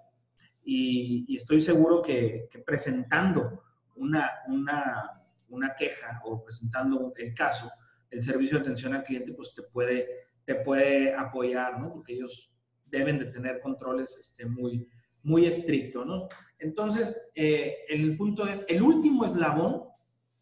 [0.64, 3.62] Y, estoy seguro que, presentando
[3.96, 7.70] una, una, una, queja o presentando el caso,
[8.10, 10.06] el servicio de atención al cliente pues te puede,
[10.44, 11.92] te puede apoyar, ¿no?
[11.92, 12.50] Porque ellos
[12.86, 14.88] deben de tener controles este, muy,
[15.22, 16.28] muy estricto, ¿no?
[16.58, 19.84] Entonces, eh, el punto es, el último eslabón,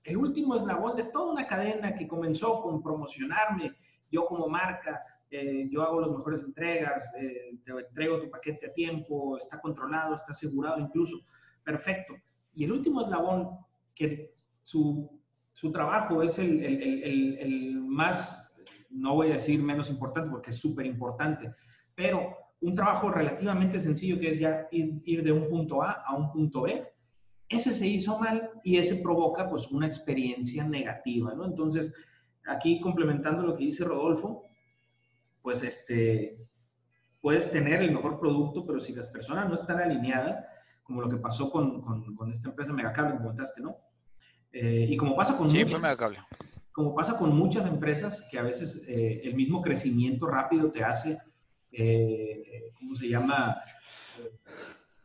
[0.04, 3.76] el último eslabón de toda una cadena que comenzó con promocionarme,
[4.10, 8.72] yo como marca, eh, yo hago las mejores entregas, eh, te entrego tu paquete a
[8.72, 11.20] tiempo, está controlado, está asegurado incluso,
[11.62, 12.14] perfecto.
[12.54, 13.50] Y el último eslabón,
[13.94, 15.20] que su,
[15.52, 18.54] su trabajo es el, el, el, el, más,
[18.90, 21.52] no voy a decir menos importante porque es súper importante,
[21.94, 26.32] pero un trabajo relativamente sencillo que es ya ir, de un punto A a un
[26.32, 26.84] punto B,
[27.48, 31.46] ese se hizo mal y ese provoca pues una experiencia negativa, ¿no?
[31.46, 31.94] Entonces,
[32.46, 34.47] aquí complementando lo que dice Rodolfo,
[35.48, 36.46] pues este,
[37.22, 40.44] puedes tener el mejor producto, pero si las personas no están alineadas,
[40.82, 41.80] como lo que pasó con,
[42.14, 43.78] con, esta empresa Megacable que comentaste, ¿no?
[44.52, 45.48] Eh, y como pasa con...
[45.48, 46.18] Sí, fue Megacable.
[46.70, 51.16] Como pasa con muchas empresas que a veces eh, el mismo crecimiento rápido te hace
[51.72, 53.56] eh, ¿cómo se llama?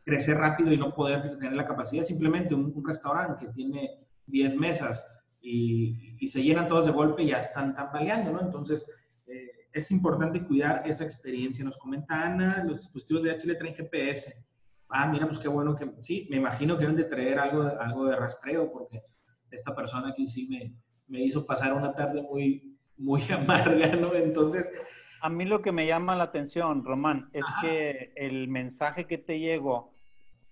[0.04, 2.04] crecer rápido y no poder tener la capacidad.
[2.04, 5.06] Simplemente un, restaurante que tiene 10 mesas
[5.40, 8.42] y, y, se llenan todos de golpe y ya están tambaleando, ¿no?
[8.42, 9.03] Entonces, eh,
[9.74, 11.64] es importante cuidar esa experiencia.
[11.64, 14.46] Nos comenta Ana, los dispositivos de HL traen GPS.
[14.88, 18.06] Ah, mira, pues qué bueno que, sí, me imagino que deben de traer algo, algo
[18.06, 19.02] de rastreo porque
[19.50, 20.72] esta persona aquí sí me,
[21.08, 24.14] me hizo pasar una tarde muy, muy amarga, ¿no?
[24.14, 24.70] Entonces,
[25.20, 29.40] a mí lo que me llama la atención, Román, es que el mensaje que te
[29.40, 29.94] llegó,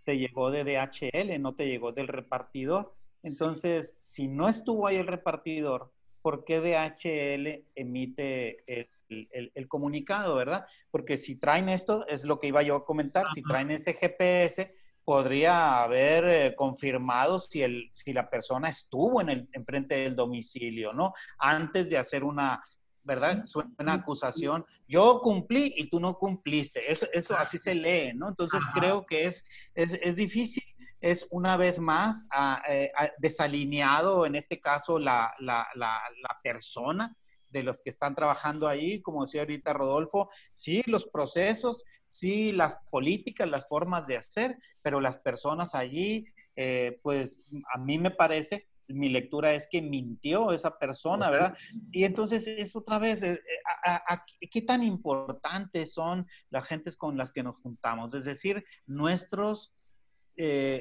[0.02, 2.94] te llegó de DHL, no te llegó del repartidor.
[3.22, 8.64] Entonces, si no estuvo ahí el repartidor, por qué DHL emite
[9.08, 10.64] el, comunicado, ¿verdad?
[10.90, 14.74] Porque si traen esto, es lo que iba yo a comentar, si traen ese GPS,
[15.04, 20.92] podría haber eh, confirmado si, el, si la persona estuvo en el enfrente del domicilio,
[20.92, 21.12] ¿no?
[21.38, 22.62] Antes de hacer una,
[23.02, 23.42] ¿verdad?
[23.44, 24.64] Suena acusación.
[24.86, 26.90] Yo cumplí y tú no cumpliste.
[26.90, 28.28] Eso, eso así se lee, ¿no?
[28.28, 30.62] Entonces creo que es, es, difícil.
[31.02, 32.26] Es una vez más
[32.68, 37.14] eh, desalineado, en este caso, la, la, la, la persona
[37.52, 42.76] de los que están trabajando ahí, como decía ahorita Rodolfo, sí, los procesos, sí, las
[42.90, 46.24] políticas, las formas de hacer, pero las personas allí,
[46.56, 51.56] eh, pues a mí me parece, mi lectura es que mintió esa persona, ¿verdad?
[51.92, 53.40] Y entonces es otra vez, eh,
[53.86, 58.14] eh, ¿qué tan importantes son las gentes con las que nos juntamos?
[58.14, 59.72] Es decir, nuestros,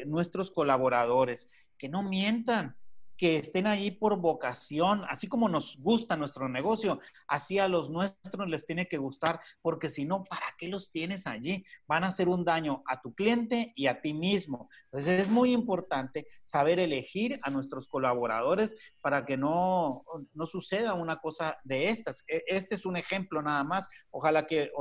[0.06, 2.76] nuestros colaboradores, que no mientan,
[3.22, 8.50] que estén ahí por vocación, así como nos gusta nuestro negocio, así a los nuestros
[8.50, 11.64] les tiene que gustar, porque si no, ¿para qué los tienes allí?
[11.86, 14.72] Van a hacer un daño a tu cliente y a ti mismo.
[14.86, 20.02] Entonces es muy importante saber elegir a nuestros colaboradores para que no,
[20.34, 22.24] no suceda una cosa de estas.
[22.28, 23.88] E, este es un ejemplo nada más.
[24.10, 24.72] Ojalá que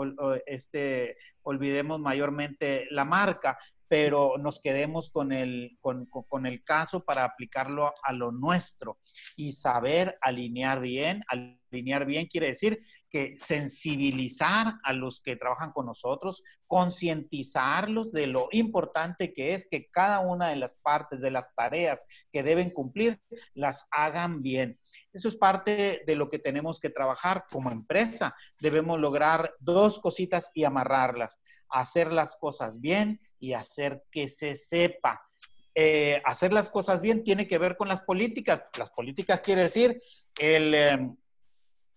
[0.46, 3.58] este, olvidemos mayormente la marca,
[3.90, 8.98] pero nos quedemos con el, con, con, el caso para aplicarlo a lo nuestro
[9.34, 11.24] y saber alinear bien.
[11.26, 12.78] Alinear bien quiere decir
[13.10, 19.90] que sensibilizar a los que trabajan con nosotros, concientizarlos de lo importante que es que
[19.90, 23.20] cada una de las partes de las tareas que deben cumplir
[23.54, 24.78] las hagan bien.
[25.12, 28.36] Eso es parte de lo que tenemos que trabajar como empresa.
[28.60, 31.40] Debemos lograr dos cositas y amarrarlas.
[31.68, 35.26] Hacer las cosas bien y hacer que se sepa.
[35.74, 38.62] Eh, hacer las cosas bien tiene que ver con las políticas.
[38.78, 40.00] Las políticas quiere decir
[40.38, 41.16] el, em,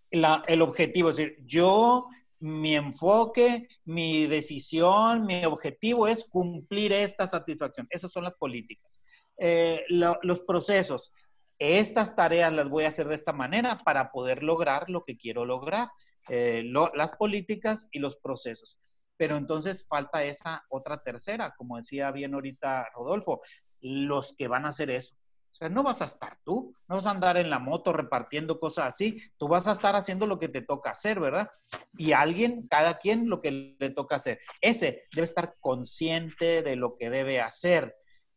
[0.10, 2.08] el objetivo, es decir, yo,
[2.40, 7.88] mi enfoque, mi decisión, mi objetivo es cumplir esta satisfacción.
[7.90, 9.00] Esas son las políticas.
[9.38, 11.12] Eh, los procesos,
[11.58, 15.46] estas tareas las voy a hacer de esta manera para poder lograr lo que quiero
[15.46, 15.90] lograr.
[16.30, 18.78] Eh, las políticas y los procesos
[19.24, 23.40] pero entonces falta esa otra tercera, como decía bien ahorita Rodolfo,
[23.80, 25.16] los que van a hacer eso.
[25.16, 28.60] O sea, no vas a estar tú, no vas a andar en la moto repartiendo
[28.60, 31.50] cosas así, tú vas a estar haciendo lo que te toca hacer, ¿verdad?
[31.98, 34.42] Y alguien, cada quien lo que le toca hacer.
[34.60, 37.96] Ese debe estar consciente de lo que debe hacer,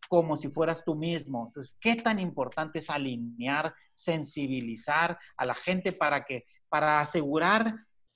[0.08, 1.46] como si fueras tú mismo.
[1.48, 7.74] Entonces, ¿qué tan importante es alinear, sensibilizar a la gente para que, para asegurar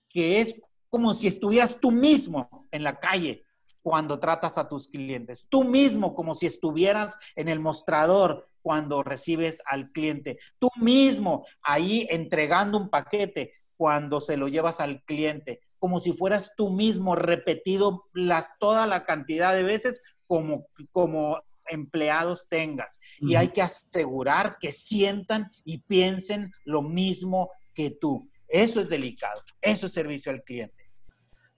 [0.09, 3.47] que es como si estuvieras tú mismo en la calle
[3.83, 9.63] cuando tratas a tus clientes, tú mismo como si estuvieras en el mostrador cuando recibes
[9.65, 15.99] al cliente, tú mismo ahí entregando un paquete cuando se lo llevas al cliente, como
[16.01, 23.01] si fueras tú mismo repetido las, toda la cantidad de veces como, como empleados tengas.
[23.21, 28.29] Y hay que asegurar que sientan y piensen lo mismo que tú.
[28.47, 30.80] Eso es delicado, eso es servicio al cliente.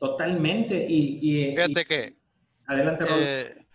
[0.03, 0.85] Totalmente.
[0.88, 2.17] Y, Fíjate que.
[2.67, 3.67] Adelante, eh,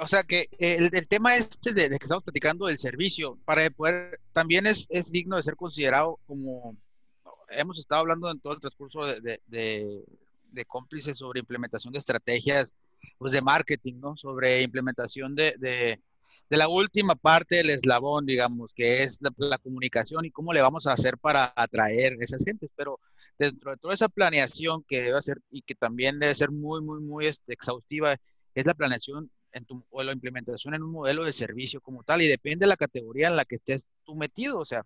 [0.00, 4.68] o sea que el, tema este de, que estamos platicando del servicio, para poder, también
[4.68, 6.76] es, es, digno de ser considerado como,
[7.48, 12.76] hemos estado hablando en todo el transcurso de, de, cómplices sobre implementación de estrategias
[13.18, 14.16] pues de marketing, ¿no?
[14.16, 15.98] Sobre implementación de,
[16.50, 20.86] de la última parte del eslabón, digamos, que es la, comunicación y cómo le vamos
[20.86, 22.70] a hacer para atraer a esas gentes.
[22.74, 22.98] Pero
[23.38, 27.00] dentro de toda esa planeación que debe hacer y que también debe ser muy, muy,
[27.00, 28.16] muy este, exhaustiva,
[28.54, 32.22] es la planeación en tu, o la implementación en un modelo de servicio como tal
[32.22, 34.58] y depende de la categoría en la que estés tú metido.
[34.60, 34.84] O sea,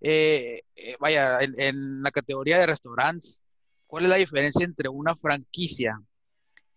[0.00, 3.44] eh, eh, vaya, en, en la categoría de restaurantes,
[3.86, 6.00] ¿cuál es la diferencia entre una franquicia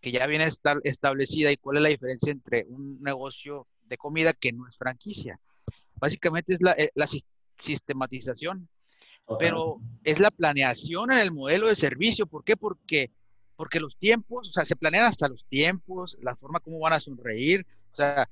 [0.02, 0.46] que ya viene
[0.84, 5.40] establecida y cuál es la diferencia entre un negocio de comida que no es franquicia.
[5.96, 6.92] Básicamente es la, eh,
[7.58, 8.70] sistematización,
[9.38, 12.26] pero es la planeación en el modelo de servicio.
[12.26, 12.58] ¿Por qué?
[12.58, 13.12] Porque,
[13.56, 17.00] porque los tiempos, o sea, se planean hasta los tiempos, la forma como van a
[17.00, 17.66] sonreír.
[17.92, 18.28] O sea,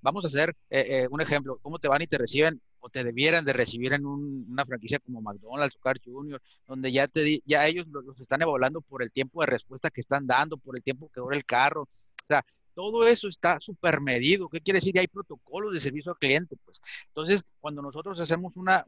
[0.00, 3.04] vamos a hacer eh, eh, un ejemplo, cómo te van y te reciben o te
[3.04, 7.66] debieran de recibir en una franquicia como McDonald's o Car Jr., donde ya, te, ya
[7.66, 11.08] ellos los, están evaluando por el tiempo de respuesta que están dando, por el tiempo
[11.14, 11.82] que dura el carro.
[11.82, 14.48] O sea, todo eso está súper medido.
[14.48, 14.98] ¿Qué quiere decir?
[14.98, 16.80] hay protocolos de servicio al cliente, pues.
[17.08, 18.84] Entonces, cuando nosotros hacemos una,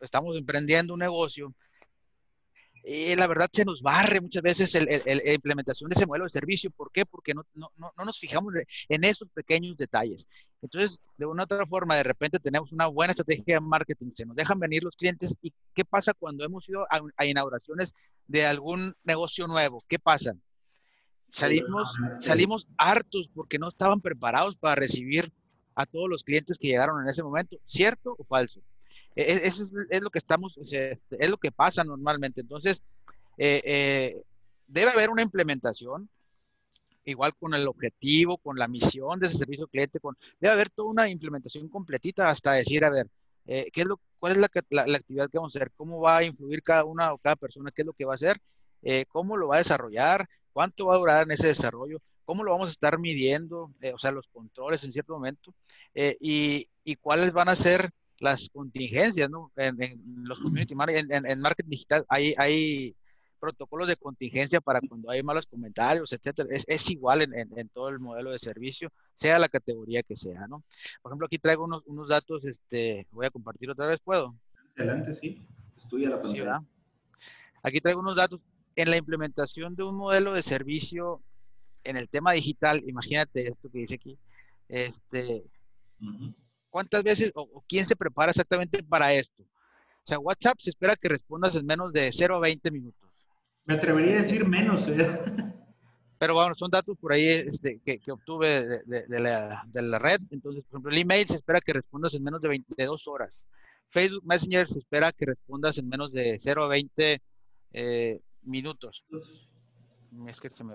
[0.00, 1.54] estamos emprendiendo un negocio,
[2.88, 6.70] eh, la verdad se nos barre muchas veces la implementación de ese modelo de servicio.
[6.70, 7.04] ¿Por qué?
[7.04, 7.44] Porque no,
[7.74, 8.54] nos fijamos
[8.88, 10.28] en esos pequeños detalles.
[10.62, 14.24] Entonces, de una u otra forma, de repente tenemos una buena estrategia de marketing, se
[14.24, 17.92] nos dejan venir los clientes y ¿qué pasa cuando hemos ido a, inauguraciones
[18.28, 19.78] de algún negocio nuevo?
[19.88, 20.36] ¿Qué pasa?
[21.30, 25.32] Salimos, salimos hartos porque no estaban preparados para recibir
[25.74, 28.60] a todos los clientes que llegaron en ese momento, ¿cierto o falso?
[29.14, 32.40] E, e, eso es, lo que estamos, este, es lo que pasa normalmente.
[32.40, 32.82] Entonces,
[33.36, 34.22] eh, eh,
[34.66, 36.08] debe haber una implementación,
[37.04, 40.90] igual con el objetivo, con la misión de ese servicio cliente, con, debe haber toda
[40.90, 43.08] una implementación completita hasta decir, a ver,
[43.46, 44.48] eh, ¿qué es lo, ¿cuál es la,
[44.86, 45.70] la, actividad que vamos a hacer?
[45.76, 47.70] ¿Cómo va a influir cada una o cada persona?
[47.70, 48.40] ¿Qué es lo que va a hacer?
[49.08, 50.28] ¿Cómo lo va a desarrollar?
[50.56, 52.00] ¿Cuánto va a durar en ese desarrollo?
[52.24, 53.74] ¿Cómo lo vamos a estar midiendo?
[53.92, 55.52] o sea, los controles en cierto momento.
[56.18, 57.90] y, y cuáles van a ser
[58.20, 59.52] las contingencias, ¿no?
[59.56, 59.76] En,
[60.24, 62.96] los community marketing, en, marketing digital hay, hay
[63.38, 66.48] protocolos de contingencia para cuando hay malos comentarios, etcétera.
[66.50, 70.64] Es, igual en, todo el modelo de servicio, sea la categoría que sea, ¿no?
[71.02, 74.34] Por ejemplo, aquí traigo unos, unos datos, este, voy a compartir otra vez, ¿puedo?
[74.74, 75.46] Adelante, sí.
[75.76, 76.64] Estudia la pantalla.
[77.62, 78.42] aquí traigo unos datos.
[78.76, 81.22] En la implementación de un modelo de servicio
[81.84, 84.18] en el tema digital, imagínate esto que dice aquí,
[84.68, 85.44] este,
[86.70, 89.42] ¿Cuántas veces o, quién se prepara exactamente para esto?
[89.42, 93.10] O sea, WhatsApp se espera que respondas en menos de 0 a 20 minutos.
[93.64, 94.86] Me atrevería a decir menos.
[94.86, 95.18] ¿eh?
[96.18, 100.20] Pero bueno, son datos por ahí este, que, obtuve de, la, red.
[100.30, 103.48] Entonces, por ejemplo, el email se espera que respondas en menos de 22 horas.
[103.88, 107.22] Facebook Messenger se espera que respondas en menos de 0 a 20
[107.72, 109.04] eh, minutos.
[110.26, 110.74] Es que se me...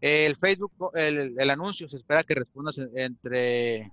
[0.00, 3.90] El Facebook, el, el, anuncio se espera que respondas entre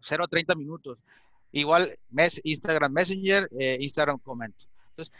[0.00, 1.02] 0 a 30 minutos.
[1.52, 1.98] Igual
[2.42, 4.54] Instagram Messenger, eh, Instagram Comment.
[4.90, 5.14] Entonces,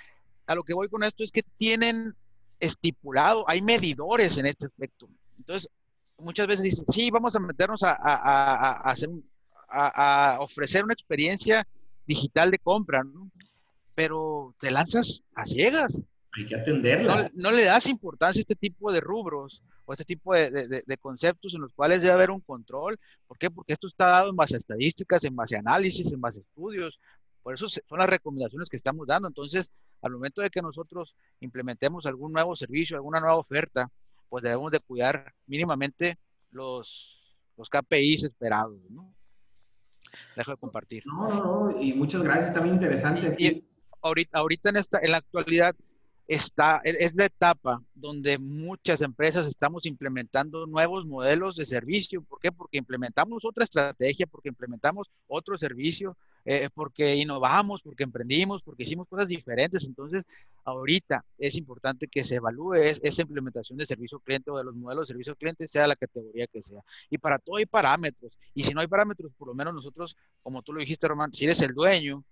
[0.47, 2.15] a lo que voy con esto es que tienen
[2.61, 5.09] estipulado, hay medidores en este aspecto.
[5.39, 5.71] Entonces,
[6.19, 9.09] muchas veces dicen, sí, vamos a meternos a, hacer
[9.69, 11.67] a, ofrecer una experiencia
[12.07, 13.03] digital de compra.
[13.95, 16.03] Pero te lanzas a ciegas.
[16.33, 17.31] Hay que atenderla.
[17.35, 21.63] No, le das importancia a este tipo de rubros o este tipo de, conceptos en
[21.63, 22.99] los cuales debe haber un control.
[23.27, 23.51] ¿Por qué?
[23.51, 26.43] Porque esto está dado en base a estadísticas, en base a análisis, en base a
[26.43, 27.01] estudios.
[27.43, 29.29] Por eso son las recomendaciones que estamos dando.
[29.29, 33.91] Entonces, al momento de que nosotros implementemos algún nuevo servicio, alguna nueva oferta,
[34.29, 36.19] pues debemos de cuidar mínimamente
[36.51, 39.15] los, los KPIs esperados, ¿no?
[40.37, 41.03] Dejo de compartir.
[41.07, 43.35] No, no, no, y muchas gracias, muy interesante.
[43.39, 43.65] Y,
[44.03, 45.75] ahorita, ahorita en esta, en la actualidad,
[46.29, 52.23] está, e, es la etapa donde muchas empresas estamos implementando nuevos modelos de servicio.
[52.23, 52.53] ¿Por qué?
[52.53, 59.09] Porque implementamos otra estrategia, porque implementamos otro servicio, eh, porque innovamos, porque emprendimos, porque hicimos
[59.09, 59.89] cosas diferentes.
[59.89, 60.25] Entonces,
[60.65, 65.09] ahorita es importante que se evalúe esa implementación de servicio cliente o de los modelos
[65.09, 66.83] de servicio cliente, sea la categoría que sea.
[67.09, 68.37] Y para todo hay parámetros.
[68.55, 71.47] Y si no hay parámetros, por lo menos nosotros, como tú lo dijiste, Román, si
[71.47, 72.23] eres el dueño,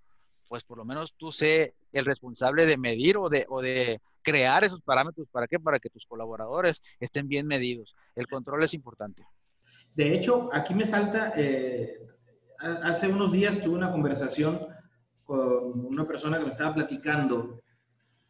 [0.48, 4.64] pues por lo menos tú sé el responsable de medir o de, o de crear
[4.64, 5.28] esos parámetros.
[5.30, 5.58] ¿Para qué?
[5.58, 7.94] Para que tus colaboradores estén bien medidos.
[8.14, 9.24] El control es importante.
[9.94, 11.98] De hecho, aquí me salta, eh,
[12.58, 14.66] hace unos días tuve una conversación
[15.24, 17.62] con una persona que me estaba platicando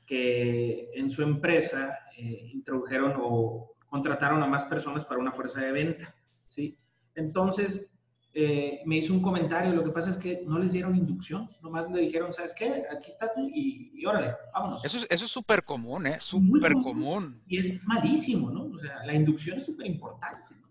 [0.06, 5.72] que en su empresa eh, introdujeron o contrataron a más personas para una fuerza de
[5.72, 6.14] venta,
[6.46, 6.78] ¿sí?
[7.14, 7.95] Entonces,
[8.38, 11.90] eh, me hizo un comentario, lo que pasa es que no les dieron inducción, nomás
[11.90, 12.84] le dijeron, ¿sabes qué?
[12.94, 14.84] Aquí está tú y, órale, vámonos.
[14.84, 16.20] Eso, eso es súper común, ¿eh?
[16.20, 17.40] Súper común.
[17.46, 18.64] Y es malísimo, ¿no?
[18.64, 20.54] O sea, la inducción es súper importante.
[20.60, 20.68] ¿no?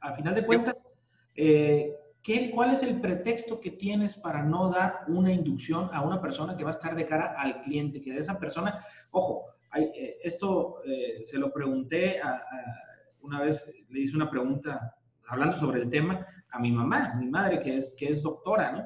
[0.00, 0.88] Al final de cuentas,
[1.36, 1.94] eh,
[2.24, 6.56] ¿qué, ¿cuál es el pretexto que tienes para no dar una inducción a una persona
[6.56, 8.02] que va a estar de cara al cliente?
[8.02, 9.44] Que de esa persona, ojo,
[9.76, 10.82] eh, esto
[11.22, 12.42] se lo pregunté a,
[13.20, 14.96] una vez, le hice una pregunta
[15.30, 18.84] hablando sobre el tema, a mi mamá, mi madre, que es, que es doctora, ¿no?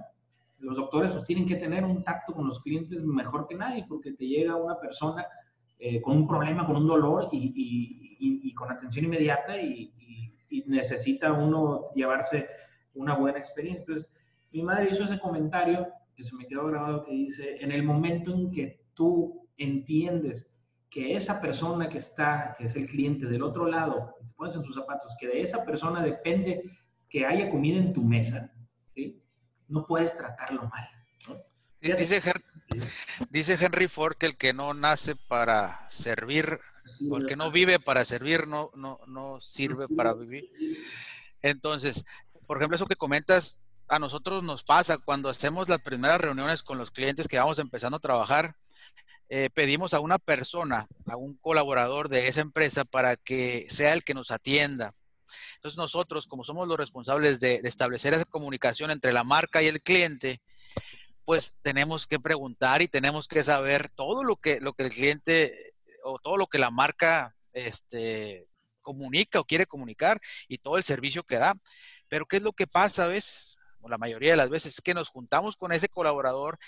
[0.59, 4.13] Los doctores pues tienen que tener un tacto con los clientes mejor que nadie, porque
[4.13, 5.27] te llega una persona
[5.79, 9.93] eh, con un problema, con un dolor y, y, y, con atención inmediata y,
[10.67, 12.47] necesita uno llevarse
[12.95, 13.81] una buena experiencia.
[13.81, 14.11] Entonces,
[14.53, 18.33] mi madre hizo ese comentario que se me quedó grabado que dice, en el momento
[18.33, 20.54] en que tú entiendes
[20.95, 24.65] que esa persona que está, que es el cliente del otro lado, te pones en
[24.65, 26.63] sus zapatos, que de esa persona depende
[27.11, 28.53] que haya comida en tu mesa,
[28.95, 29.21] ¿sí?
[29.67, 30.89] no puedes tratarlo mal.
[33.29, 36.61] Dice, Henry Ford que el que no nace para servir,
[37.11, 40.49] o el que no vive para servir, no, no, no sirve para vivir.
[41.43, 42.05] Entonces,
[42.47, 46.79] por ejemplo, eso que comentas, a nosotros nos pasa cuando hacemos las primeras reuniones con
[46.79, 48.55] los clientes que vamos empezando a trabajar
[49.29, 54.05] eh, pedimos a una persona, a un colaborador de esa empresa para que sea el
[54.05, 54.95] que nos atienda.
[55.57, 59.81] Entonces nosotros, como somos los responsables de, establecer esa comunicación entre la marca y el
[59.81, 60.41] cliente,
[61.25, 65.75] pues tenemos que preguntar y tenemos que saber todo lo que, lo que el cliente
[66.03, 68.47] o todo lo que la marca este,
[68.83, 71.55] comunica o quiere comunicar y todo el servicio que da.
[72.09, 73.59] Pero ¿qué es lo que pasa, ves?
[73.89, 76.59] La mayoría de las veces, es que nos juntamos con ese colaborador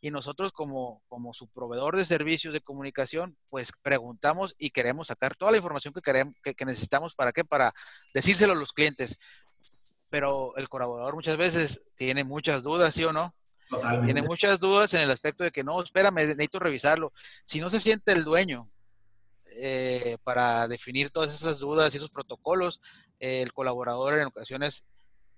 [0.00, 5.36] y nosotros como, como su proveedor de servicios de comunicación, pues preguntamos y queremos sacar
[5.36, 7.14] toda la información que, queremos, que, necesitamos.
[7.14, 7.44] ¿Para qué?
[7.44, 7.72] Para
[8.14, 9.18] decírselo a los clientes.
[10.10, 13.34] Pero el colaborador muchas veces tiene muchas dudas, ¿sí o no?
[14.04, 17.12] Tiene muchas dudas en el aspecto de que no, espérame, necesito revisarlo.
[17.44, 18.68] Si no se siente el dueño
[19.56, 22.80] eh, para definir todas esas dudas y esos protocolos,
[23.18, 24.84] el colaborador en ocasiones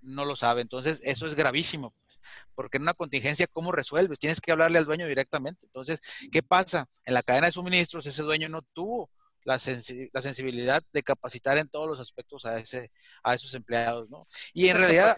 [0.04, 0.62] no lo sabe.
[0.62, 2.20] Entonces, eso es gravísimo, pues,
[2.54, 4.18] porque en una contingencia, ¿cómo resuelves?
[4.18, 5.66] Tienes que hablarle al dueño directamente.
[5.66, 6.00] Entonces,
[6.30, 6.86] ¿qué pasa?
[7.04, 9.10] En la cadena de suministros, ese dueño no tuvo
[9.44, 12.90] la, sensibilidad de capacitar en todos los aspectos a, ese,
[13.22, 14.26] a esos empleados, ¿no?
[14.52, 15.16] Y en realidad,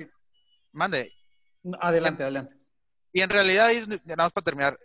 [0.73, 1.13] mande.
[1.81, 2.57] Adelante, adelante.
[3.13, 3.71] Y en realidad,
[4.05, 4.79] nada más para terminar,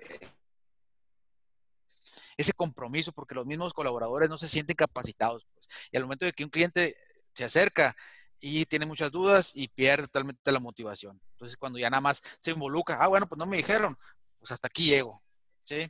[2.37, 5.45] ese compromiso, porque los mismos colaboradores no se sienten capacitados.
[5.53, 6.95] Pues, y al momento de que un cliente
[7.33, 7.95] se acerca
[8.41, 11.21] y tiene muchas dudas y pierde totalmente la motivación.
[11.33, 13.95] Entonces, cuando ya nada más se involucra, ah, bueno, pues no me dijeron,
[14.39, 15.21] pues hasta aquí llego.
[15.61, 15.89] ¿Sí?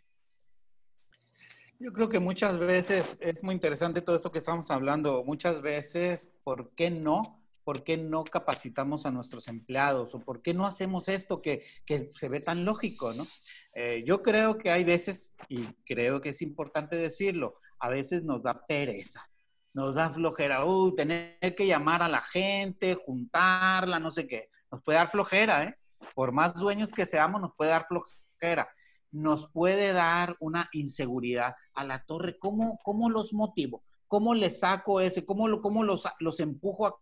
[1.79, 5.23] Yo creo que muchas veces es muy interesante todo esto que estamos hablando.
[5.23, 7.41] Muchas veces, ¿por qué no?
[7.63, 10.13] ¿Por qué no capacitamos a nuestros empleados?
[10.13, 13.25] ¿O por qué no hacemos esto que, que se ve tan lógico, no?
[13.73, 18.43] Eh, yo creo que hay veces, y creo que es importante decirlo, a veces nos
[18.43, 19.30] da pereza
[19.74, 24.49] nos da flojera, uy, tener que llamar a la gente, juntarla, no sé qué.
[24.69, 25.78] Nos puede dar flojera, ¿eh?
[26.13, 28.69] Por más dueños que seamos, nos puede dar flojera.
[29.11, 32.38] Nos puede dar una inseguridad a la torre.
[32.38, 33.84] ¿Cómo, cómo los motivo?
[34.07, 35.26] ¿Cómo les saco ese?
[35.26, 36.95] ¿Cómo, cómo los, los empujo a...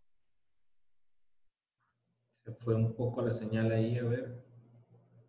[2.44, 4.44] Se fue un poco la señal ahí, a ver.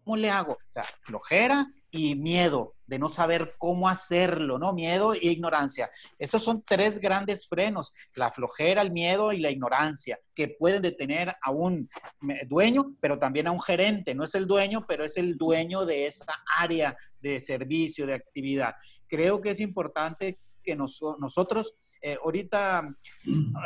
[0.04, 0.54] ¿Cómo le hago?
[0.54, 4.74] O sea, flojera y miedo de no saber cómo hacerlo, ¿no?
[4.74, 5.90] Miedo e ignorancia.
[6.18, 11.36] Esos son tres grandes frenos, la flojera, el miedo y la ignorancia, que pueden detener
[11.42, 11.90] a un
[12.48, 14.16] dueño, pero también a un gerente.
[14.16, 18.76] No es el dueño, pero es el dueño de esa área de servicio, de actividad.
[19.08, 22.96] Creo que es importante que nosotros, eh, ahorita,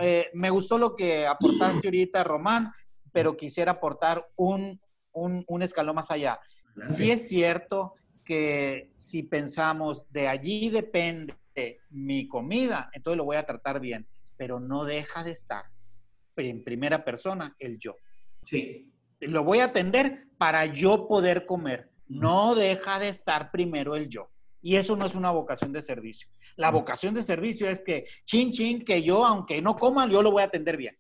[0.02, 2.72] eh, me gustó lo que aportaste ahorita, Román,
[3.12, 4.80] pero quisiera aportar un,
[5.12, 6.40] un, un escalón más allá.
[6.80, 7.96] Sí es cierto
[8.26, 11.36] que si pensamos de allí depende
[11.92, 14.06] mi comida, entonces lo voy a tratar bien,
[14.36, 15.66] pero no deja de estar
[16.36, 17.96] en primera persona el yo.
[18.44, 18.92] Sí.
[19.22, 21.92] Lo voy a atender para yo poder comer.
[22.08, 24.30] No deja de estar primero el yo.
[24.62, 26.28] Y eso no es una vocación de servicio.
[26.56, 30.32] La vocación de servicio es que, chin, chin, que yo, aunque no coma, yo lo
[30.32, 30.98] voy a atender bien.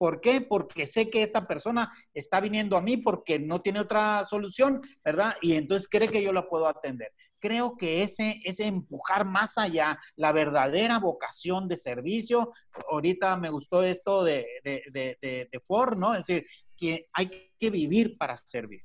[0.00, 0.40] ¿Por qué?
[0.40, 5.34] Porque sé que esta persona está viniendo a mí porque no tiene otra solución, ¿verdad?
[5.42, 7.12] Y entonces cree que yo la puedo atender.
[7.38, 12.50] Creo que ese, ese empujar más allá, la verdadera vocación de servicio,
[12.90, 16.14] ahorita me gustó esto de, de Ford, ¿no?
[16.14, 16.46] Es decir,
[16.78, 18.80] que hay que vivir para servir.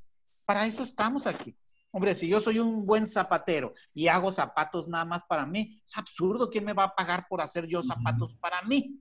[0.46, 1.56] Para eso estamos aquí.
[1.92, 5.98] Hombre, si yo soy un buen zapatero y hago zapatos nada más para mí, es
[5.98, 6.50] absurdo.
[6.50, 9.00] ¿Quién me va a pagar por hacer yo zapatos para mí?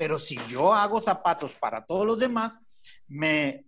[0.00, 2.58] Pero si yo hago zapatos para todos los demás,
[3.06, 3.66] me,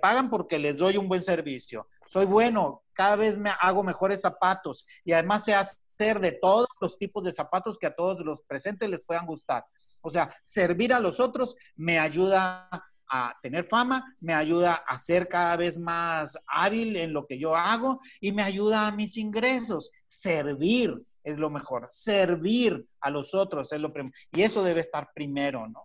[0.00, 1.88] pagan porque les doy un buen servicio.
[2.06, 6.96] Soy bueno, cada vez me hago mejores zapatos y además sé hacer de todos los
[6.96, 9.66] tipos de zapatos que a todos los presentes les puedan gustar.
[10.00, 12.70] O sea, servir a los otros me ayuda
[13.10, 17.54] a tener fama, me ayuda a ser cada vez más hábil en lo que yo
[17.54, 19.90] hago y me ayuda a mis ingresos.
[20.06, 20.98] Servir,
[21.28, 21.86] es lo mejor.
[21.90, 24.14] Servir a los otros es lo primero.
[24.32, 25.84] Y eso debe estar primero, ¿no?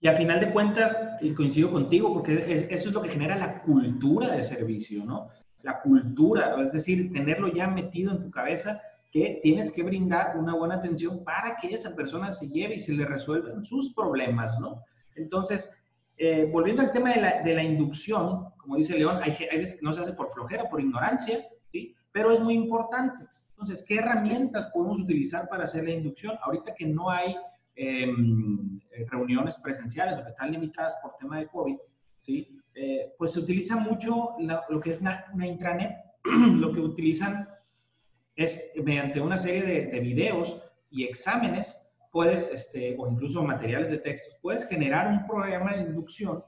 [0.00, 0.98] Y a final de cuentas,
[1.36, 5.28] coincido contigo, porque eso es lo que genera la cultura de servicio, ¿no?
[5.62, 10.54] La cultura, es decir, tenerlo ya metido en tu cabeza que tienes que brindar una
[10.54, 14.82] buena atención para que esa persona se lleve y se le resuelvan sus problemas, ¿no?
[15.14, 15.70] Entonces,
[16.16, 19.78] eh, volviendo al tema de la, de la, inducción, como dice León, hay, hay veces
[19.78, 21.94] que no se hace por flojera, por ignorancia, ¿sí?
[22.10, 23.24] Pero es muy importante.
[23.62, 26.36] Entonces, ¿qué herramientas podemos utilizar para hacer la inducción?
[26.42, 27.36] Ahorita que no hay
[27.76, 31.76] em, eh, reuniones presenciales o que están limitadas por tema de COVID,
[32.18, 32.58] ¿sí?
[32.74, 34.34] Eh, pues se utiliza mucho
[34.68, 35.92] lo que es una, intranet.
[36.24, 37.48] lo que utilizan
[38.34, 40.60] es mediante una serie de, videos
[40.90, 46.42] y exámenes, puedes, este, o incluso materiales de textos, puedes generar un programa de inducción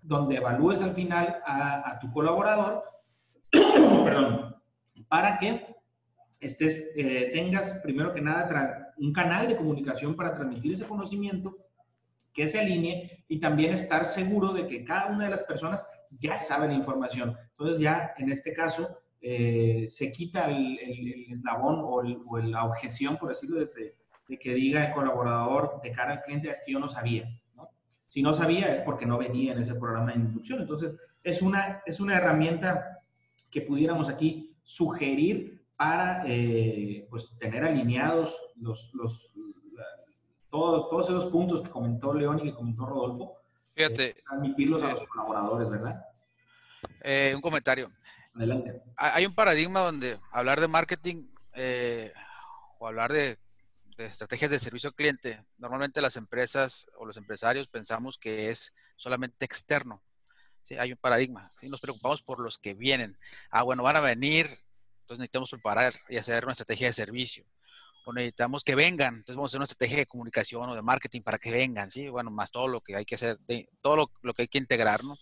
[0.00, 2.84] donde evalúes al final a, a tu colaborador,
[3.52, 4.56] perdón,
[5.08, 5.73] para que
[6.44, 11.56] eh, tengas primero que nada un canal de comunicación para transmitir ese conocimiento
[12.32, 15.86] que se alinee y también estar seguro de que cada una de las personas
[16.18, 17.36] ya sabe la información.
[17.50, 20.78] Entonces ya en este caso eh, se quita el,
[21.30, 22.02] eslabón o,
[22.42, 23.96] la objeción, por decirlo, desde
[24.28, 27.28] de que diga el colaborador de cara al cliente es que yo no sabía.
[28.08, 30.60] Si no sabía es porque no venía en ese programa de inducción.
[30.60, 33.00] Entonces es una, es una herramienta
[33.50, 35.53] que pudiéramos aquí sugerir
[35.84, 39.30] para eh, pues, tener alineados los, los,
[40.48, 43.36] todos, todos esos puntos que comentó León y que comentó Rodolfo.
[43.74, 44.06] Fíjate.
[44.10, 46.02] Eh, transmitirlos a los colaboradores, ¿verdad?
[47.02, 47.90] Eh, un comentario.
[48.34, 48.82] Adelante.
[48.96, 51.26] Hay un paradigma donde hablar de marketing
[52.78, 53.38] o hablar de,
[53.98, 58.74] de, estrategias de servicio al cliente, normalmente las empresas o los empresarios pensamos que es
[58.96, 60.02] solamente externo.
[60.62, 61.46] Sí, hay un paradigma.
[61.60, 61.68] ¿sí?
[61.68, 63.18] Nos preocupamos por los que vienen.
[63.50, 64.48] Ah, bueno, van a venir,
[65.04, 67.44] entonces necesitamos preparar y hacer una estrategia de servicio.
[68.06, 71.20] O necesitamos que vengan, entonces vamos a hacer una estrategia de comunicación o de marketing
[71.22, 72.08] para que vengan, ¿sí?
[72.08, 73.36] Bueno, más todo lo que hay que hacer,
[73.82, 75.16] todo lo, lo que hay que integrar, ¿no?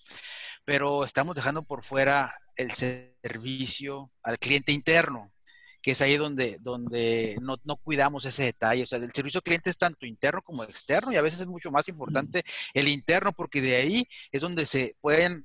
[0.64, 5.32] Pero estamos dejando por fuera el servicio al cliente interno,
[5.80, 8.84] que es ahí donde, donde no, no, cuidamos ese detalle.
[8.84, 11.46] O sea, el servicio al cliente es tanto interno como externo y a veces es
[11.46, 15.44] mucho más importante el interno porque de ahí es donde se pueden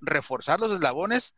[0.00, 1.34] reforzar los eslabones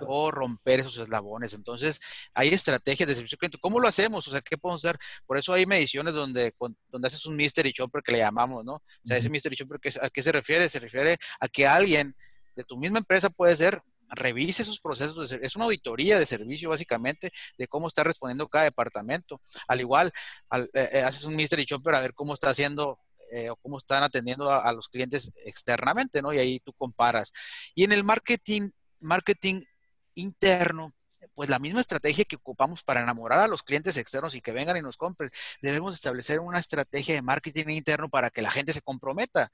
[0.00, 1.54] o romper esos eslabones.
[1.54, 2.00] Entonces,
[2.34, 3.58] hay estrategias de servicio al cliente.
[3.60, 4.26] ¿Cómo lo hacemos?
[4.28, 4.98] O sea, ¿qué podemos hacer?
[5.26, 6.54] Por eso hay mediciones donde,
[6.88, 8.74] donde haces un mystery shopper que le llamamos, ¿no?
[8.74, 10.68] O sea, ese mystery shopper, ¿a qué se refiere?
[10.68, 12.14] Se refiere a que alguien
[12.54, 16.70] de tu misma empresa puede ser revise esos procesos, de es una auditoría de servicio
[16.70, 19.40] básicamente de cómo está respondiendo cada departamento.
[19.68, 20.12] Al igual,
[20.52, 23.00] eh, eh, haces un mystery shopper a ver cómo está haciendo
[23.32, 26.32] eh, o cómo están atendiendo a, los clientes externamente, ¿no?
[26.32, 27.32] Y ahí tú comparas.
[27.74, 29.62] Y en el marketing, marketing
[30.14, 30.92] interno,
[31.34, 34.76] pues la misma estrategia que ocupamos para enamorar a los clientes externos y que vengan
[34.76, 35.30] y nos compren,
[35.60, 39.50] debemos establecer una estrategia de marketing interno para que la gente se comprometa.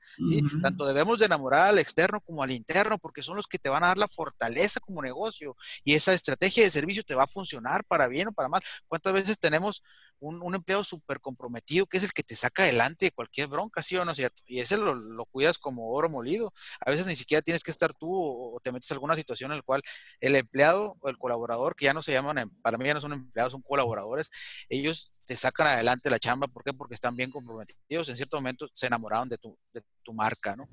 [0.62, 3.84] Tanto debemos de enamorar al externo como al interno, porque son los que te van
[3.84, 7.84] a dar la fortaleza como negocio y esa estrategia de servicio te va a funcionar
[7.84, 8.62] para bien o para mal.
[8.86, 9.82] ¿Cuántas veces tenemos
[10.22, 13.96] un, empleado súper comprometido que es el que te saca adelante de cualquier bronca, ¿sí
[13.96, 14.42] o no es cierto?
[14.46, 16.52] Y ese lo, cuidas como oro molido.
[16.80, 19.58] A veces ni siquiera tienes que estar tú o, te metes en alguna situación en
[19.58, 19.82] la cual
[20.20, 23.00] el empleado o el colaborador, que ya no se llaman, em, para mí ya no
[23.00, 24.30] son empleados, son colaboradores,
[24.68, 26.46] ellos te sacan adelante la chamba.
[26.46, 26.72] ¿Por qué?
[26.72, 28.08] Porque están bien comprometidos.
[28.08, 30.68] En cierto momento se enamoraron de tu, de tu marca, ¿no?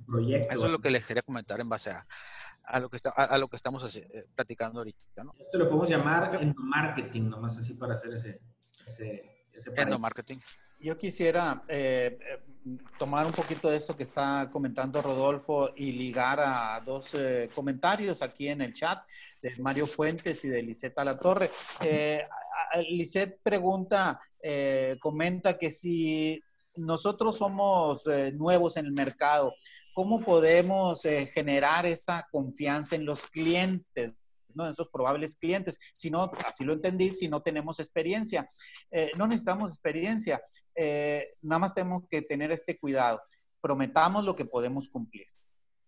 [0.49, 2.05] Eso es lo que les quería comentar en base a,
[2.63, 5.33] a lo que, está, a, lo que estamos eh, platicando ahorita, ¿no?
[5.39, 8.41] Esto lo podemos llamar marketing, nomás así para hacer ese,
[8.85, 9.38] ese
[10.81, 12.39] Yo quisiera eh, eh,
[12.97, 18.21] tomar un poquito de esto que está comentando Rodolfo y ligar a dos eh, comentarios
[18.21, 19.03] aquí en el chat
[19.41, 21.51] de Mario Fuentes y de Lisette La Torre.
[21.81, 22.23] Eh,
[22.89, 24.21] Lisette pregunta,
[24.99, 26.41] comenta que si
[26.75, 29.53] nosotros somos nuevos en el mercado,
[29.93, 31.01] ¿cómo podemos
[31.33, 34.13] generar esa confianza en los clientes?
[34.55, 34.65] ¿No?
[34.65, 35.79] En esos probables clientes.
[35.93, 38.47] Si no, así lo entendí, si no tenemos experiencia.
[38.91, 40.41] Eh, no necesitamos experiencia,
[40.75, 43.21] eh, nada más tenemos que tener este cuidado.
[43.61, 45.27] Prometamos lo que podemos cumplir.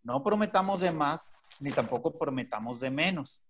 [0.04, 3.42] No prometamos de más, ni tampoco prometamos de menos.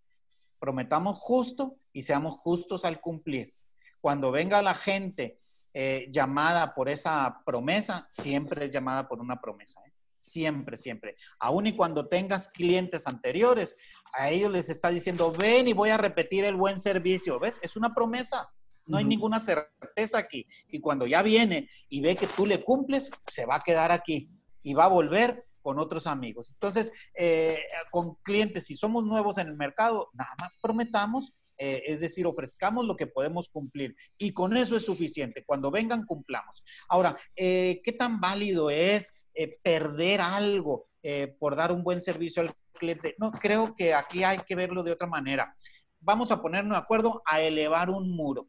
[0.59, 3.53] Prometamos justo y seamos justos al cumplir.
[3.99, 5.39] Cuando venga la gente
[5.74, 9.82] eh, llamada por esa promesa, siempre es llamada por una promesa.
[10.22, 11.15] Siempre, siempre.
[11.39, 13.76] Aún y cuando tengas clientes anteriores,
[14.13, 17.39] a ellos les está diciendo, ven y voy a repetir el buen servicio.
[17.39, 17.59] ¿Ves?
[17.63, 18.47] Es una promesa.
[18.86, 20.45] No hay ninguna certeza aquí.
[20.67, 24.30] Y cuando ya viene y ve que tú le cumples, se va a quedar aquí
[24.61, 26.51] y va a volver con otros amigos.
[26.51, 27.57] Entonces, eh,
[27.89, 32.86] con clientes, si somos nuevos en el mercado, nada más prometamos, eh, es decir, ofrezcamos
[32.86, 33.95] lo que podemos cumplir.
[34.19, 35.43] Y con eso es suficiente.
[35.45, 36.63] Cuando vengan, cumplamos.
[36.89, 42.43] Ahora, eh, ¿qué tan válido es eh, perder algo eh, por dar un buen servicio
[42.43, 43.15] al cliente.
[43.17, 45.53] No, creo que aquí hay que verlo de otra manera.
[45.99, 48.47] Vamos a ponernos de acuerdo a elevar un muro.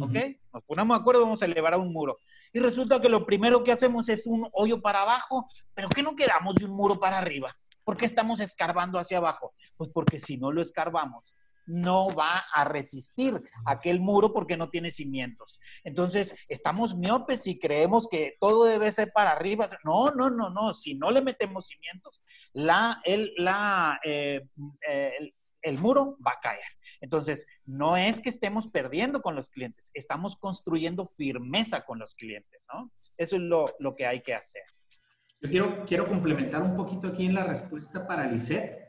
[0.00, 0.16] ¿Ok?
[0.52, 2.18] Nos ponemos de acuerdo, vamos a elevar a un muro.
[2.52, 6.16] Y resulta que lo primero que hacemos es un hoyo para abajo, pero ¿qué no
[6.16, 7.56] quedamos de un muro para arriba?
[7.84, 9.54] ¿Por qué estamos escarbando hacia abajo?
[9.76, 11.34] Pues porque si no lo escarbamos,
[11.66, 15.58] no va a resistir aquel muro porque no tiene cimientos.
[15.82, 19.66] Entonces, estamos miopes si creemos que todo debe ser para arriba.
[19.84, 20.74] No, no, no, no.
[20.74, 24.46] Si no le metemos cimientos, la, el, la, eh,
[25.62, 26.60] el, muro va a caer.
[27.00, 32.66] Entonces, no es que estemos perdiendo con los clientes, estamos construyendo firmeza con los clientes,
[32.72, 32.90] ¿no?
[33.16, 34.62] Eso es lo, que hay que hacer.
[35.40, 38.84] Yo quiero, quiero complementar un poquito aquí en la respuesta para Lisette.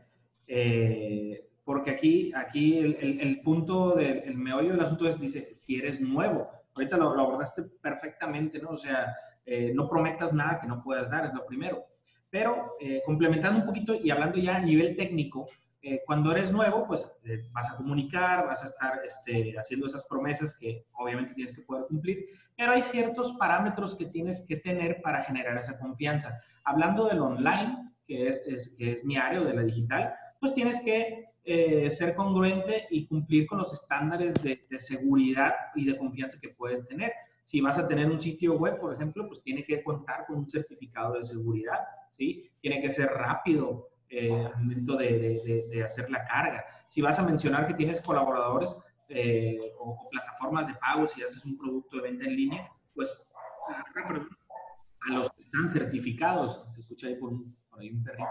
[0.47, 5.75] Eh, porque aquí, aquí el, el, punto del el meollo del asunto es, dice, si
[5.75, 6.49] eres nuevo.
[6.75, 8.69] Ahorita lo, lo, abordaste perfectamente, ¿no?
[8.69, 9.13] O sea,
[9.45, 11.85] eh, no prometas nada que no puedas dar, es lo primero.
[12.29, 15.47] Pero eh, complementando un poquito y hablando ya a nivel técnico,
[15.81, 17.11] eh, cuando eres nuevo, pues
[17.51, 21.85] vas a comunicar, vas a estar este, haciendo esas promesas que obviamente tienes que poder
[21.87, 22.25] cumplir,
[22.57, 26.39] pero hay ciertos parámetros que tienes que tener para generar esa confianza.
[26.63, 28.43] Hablando del online, que es,
[28.79, 33.71] es, mi área de la digital, pues tienes que ser congruente y cumplir con los
[33.71, 37.13] estándares de, de, seguridad y de confianza que puedes tener.
[37.43, 40.49] Si vas a tener un sitio web, por ejemplo, pues tiene que contar con un
[40.49, 41.79] certificado de seguridad,
[42.09, 42.49] ¿sí?
[42.59, 46.63] Tiene que ser rápido eh, al momento de, de, hacer la carga.
[46.87, 48.75] Si vas a mencionar que tienes colaboradores
[49.09, 53.27] eh, o, plataformas de pago, si haces un producto de venta en línea, pues
[53.67, 57.33] a los que están certificados, se escucha ahí por,
[57.79, 58.29] ahí un perrito.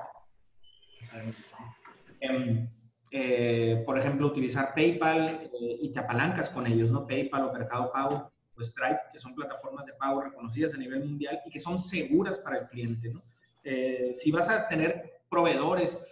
[2.20, 2.68] Em,
[3.16, 7.06] eh, por ejemplo, utilizar PayPal y te apalancas con ellos, ¿no?
[7.06, 11.40] PayPal o Mercado Pago o Stripe, que son plataformas de pago reconocidas a nivel mundial
[11.46, 13.10] y que son seguras para el cliente.
[13.10, 13.22] ¿no?
[13.62, 16.04] Eh, si vas a tener proveedores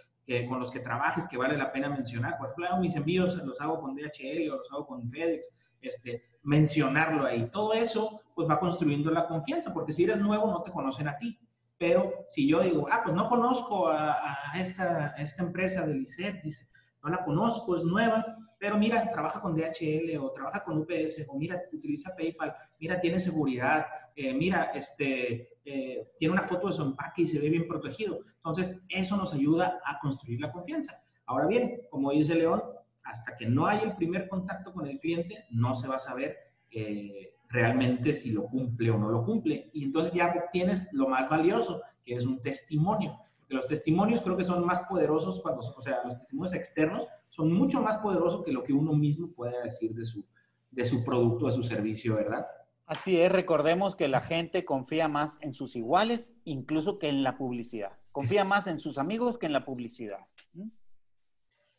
[0.47, 3.81] con los que trabajes que vale la pena mencionar, por ejemplo, mis envíos los hago
[3.81, 5.49] con DHL o los hago con FedEx,
[5.81, 7.49] este, mencionarlo ahí.
[7.51, 11.17] Todo eso pues va construyendo la confianza, porque si eres nuevo no te conocen a
[11.17, 11.37] ti.
[11.77, 16.65] Pero si yo digo, ah, pues no conozco a, esta, esta empresa de Lisset, dice,
[17.03, 21.37] no la conozco, es nueva, pero mira, trabaja con DHL o trabaja con UPS o
[21.37, 23.85] mira, utiliza PayPal, mira, tiene seguridad,
[24.15, 28.19] eh, mira, este, eh, tiene una foto de su empaque y se ve bien protegido.
[28.37, 31.01] Entonces, eso nos ayuda a construir la confianza.
[31.25, 32.61] Ahora bien, como dice León,
[33.03, 36.37] hasta que no haya el primer contacto con el cliente, no se va a saber
[36.71, 39.69] eh, realmente si lo cumple o no lo cumple.
[39.73, 43.19] Y entonces ya tienes lo más valioso, que es un testimonio.
[43.53, 47.81] Los testimonios creo que son más poderosos cuando, o sea, los testimonios externos son mucho
[47.81, 50.25] más poderosos que lo que uno mismo puede decir de su,
[50.71, 52.45] de su producto, de su servicio, ¿verdad?
[52.85, 57.37] Así es, recordemos que la gente confía más en sus iguales, incluso que en la
[57.37, 57.93] publicidad.
[58.11, 60.19] Confía más en sus amigos que en la publicidad.
[60.53, 60.67] ¿Mm?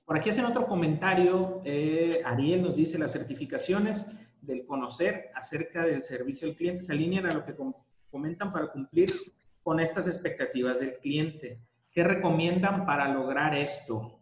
[0.04, 1.62] Por aquí hacen otro comentario.
[1.64, 4.06] Eh, Ariel nos dice, las certificaciones
[4.40, 7.54] del conocer acerca del servicio al cliente se alinean a lo que
[8.10, 9.10] comentan para cumplir
[9.64, 11.58] con estas expectativas del cliente.
[11.90, 14.20] ¿Qué recomiendan para lograr esto?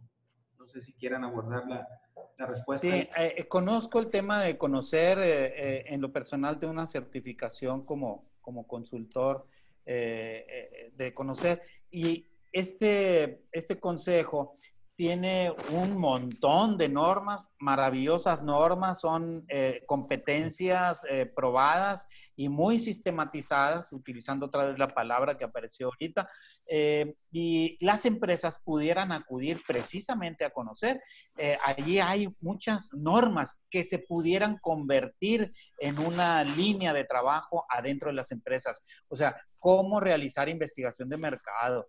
[0.57, 2.88] No sé si quieran abordar la, respuesta.
[2.88, 7.84] Sí, eh, eh, conozco el tema de conocer, eh, en lo personal, de una certificación
[7.84, 9.47] como, como consultor
[9.84, 11.62] de conocer.
[11.90, 14.55] Y este, este consejo
[15.03, 23.92] tiene un montón de normas, maravillosas normas, son eh, competencias eh, probadas y muy sistematizadas,
[23.92, 26.28] utilizando otra vez la palabra que apareció ahorita,
[26.68, 31.01] eh, y las empresas pudieran acudir precisamente a conocer.
[31.64, 38.16] allí hay muchas normas que se pudieran convertir en una línea de trabajo adentro de
[38.16, 38.83] las empresas.
[39.09, 41.89] O sea, cómo realizar investigación de mercado,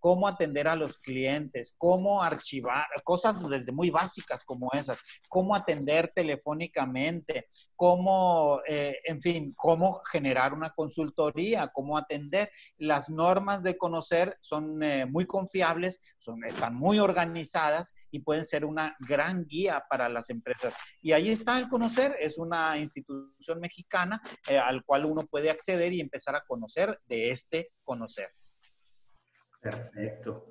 [0.00, 6.12] cómo atender a los clientes, cómo archivar, cosas desde muy básicas como esas, cómo atender
[6.14, 12.50] telefónicamente, cómo, eh, en fin, cómo generar una consultoría, cómo atender.
[12.78, 18.64] Las normas de conocer son eh, muy confiables, son, están muy organizadas y pueden ser
[18.64, 20.74] una gran guía para las empresas.
[21.00, 25.92] Y ahí está el conocer, es una institución mexicana eh, al cual uno puede acceder
[25.92, 28.30] y empezar a conocer de este conocer.
[29.60, 30.46] Perfecto.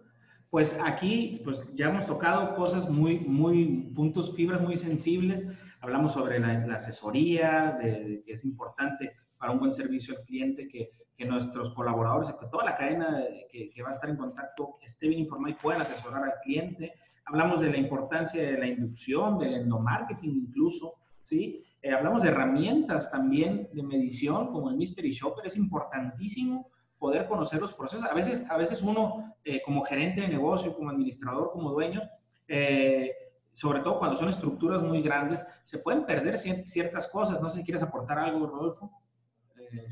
[0.50, 5.48] Pues aquí, pues ya hemos tocado cosas muy, muy, puntos, fibras muy sensibles.
[5.80, 10.92] Hablamos sobre la, asesoría, de, que es importante para un buen servicio al cliente que,
[11.26, 15.52] nuestros colaboradores, que toda la cadena que, va a estar en contacto esté bien informada
[15.52, 16.94] y puedan asesorar al cliente.
[17.26, 21.64] Hablamos de la importancia de la inducción, del endomarketing incluso, ¿sí?
[21.82, 26.70] Eh, hablamos de herramientas también de medición como el Mystery Shopper, es importantísimo
[27.02, 28.06] poder conocer los procesos.
[28.06, 32.02] A veces, a veces uno, eh, como gerente de negocio, como administrador, como dueño,
[32.48, 33.12] eh,
[33.54, 37.42] sobre todo cuando son estructuras muy grandes, se pueden perder ciertas cosas.
[37.42, 38.92] No sé si quieres aportar algo, Rodolfo.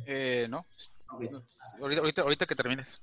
[0.05, 0.47] Eh,
[1.09, 3.01] Ahorita, ahorita, que termines.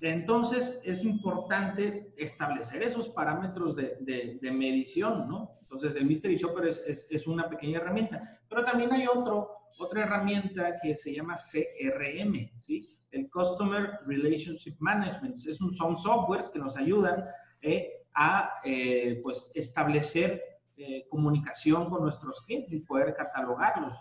[0.00, 5.58] Entonces, es importante establecer esos parámetros de, de, medición, ¿no?
[5.62, 10.02] Entonces, el Mystery Shopper es, es, es, una pequeña herramienta, pero también hay otro, otra
[10.02, 12.88] herramienta que se llama CRM, ¿sí?
[13.14, 15.36] el Customer Relationship Management.
[15.46, 17.24] Es un, son softwares que nos ayudan
[17.62, 20.42] eh, a eh, pues, establecer
[20.76, 23.96] eh, comunicación con nuestros clientes y poder catalogarlos.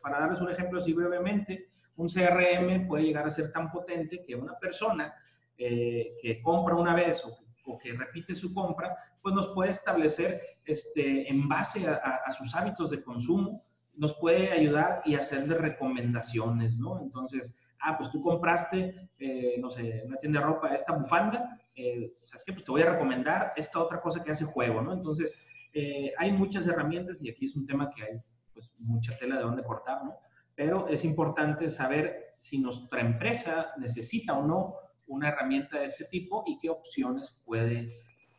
[0.00, 1.68] para darles un ejemplo así brevemente,
[2.02, 5.14] un CRM puede llegar a ser tan potente que una persona
[5.56, 11.48] que compra una vez o, que repite su compra, pues nos puede establecer este, en
[11.48, 17.00] base a, sus hábitos de consumo, nos puede ayudar y hacerle recomendaciones, ¿no?
[17.00, 22.14] Entonces, ah, pues tú compraste, eh, no sé, una tienda de ropa esta bufanda, eh,
[22.22, 22.52] ¿sabes qué?
[22.52, 24.92] Pues te voy a recomendar esta otra cosa que hace juego, ¿no?
[24.92, 28.20] Entonces, eh, hay muchas herramientas y aquí es un tema que hay
[28.52, 30.16] pues mucha tela de dónde cortar, ¿no?
[30.54, 34.74] Pero es importante saber si nuestra empresa necesita o no
[35.06, 37.88] una herramienta de este tipo y qué opciones puede,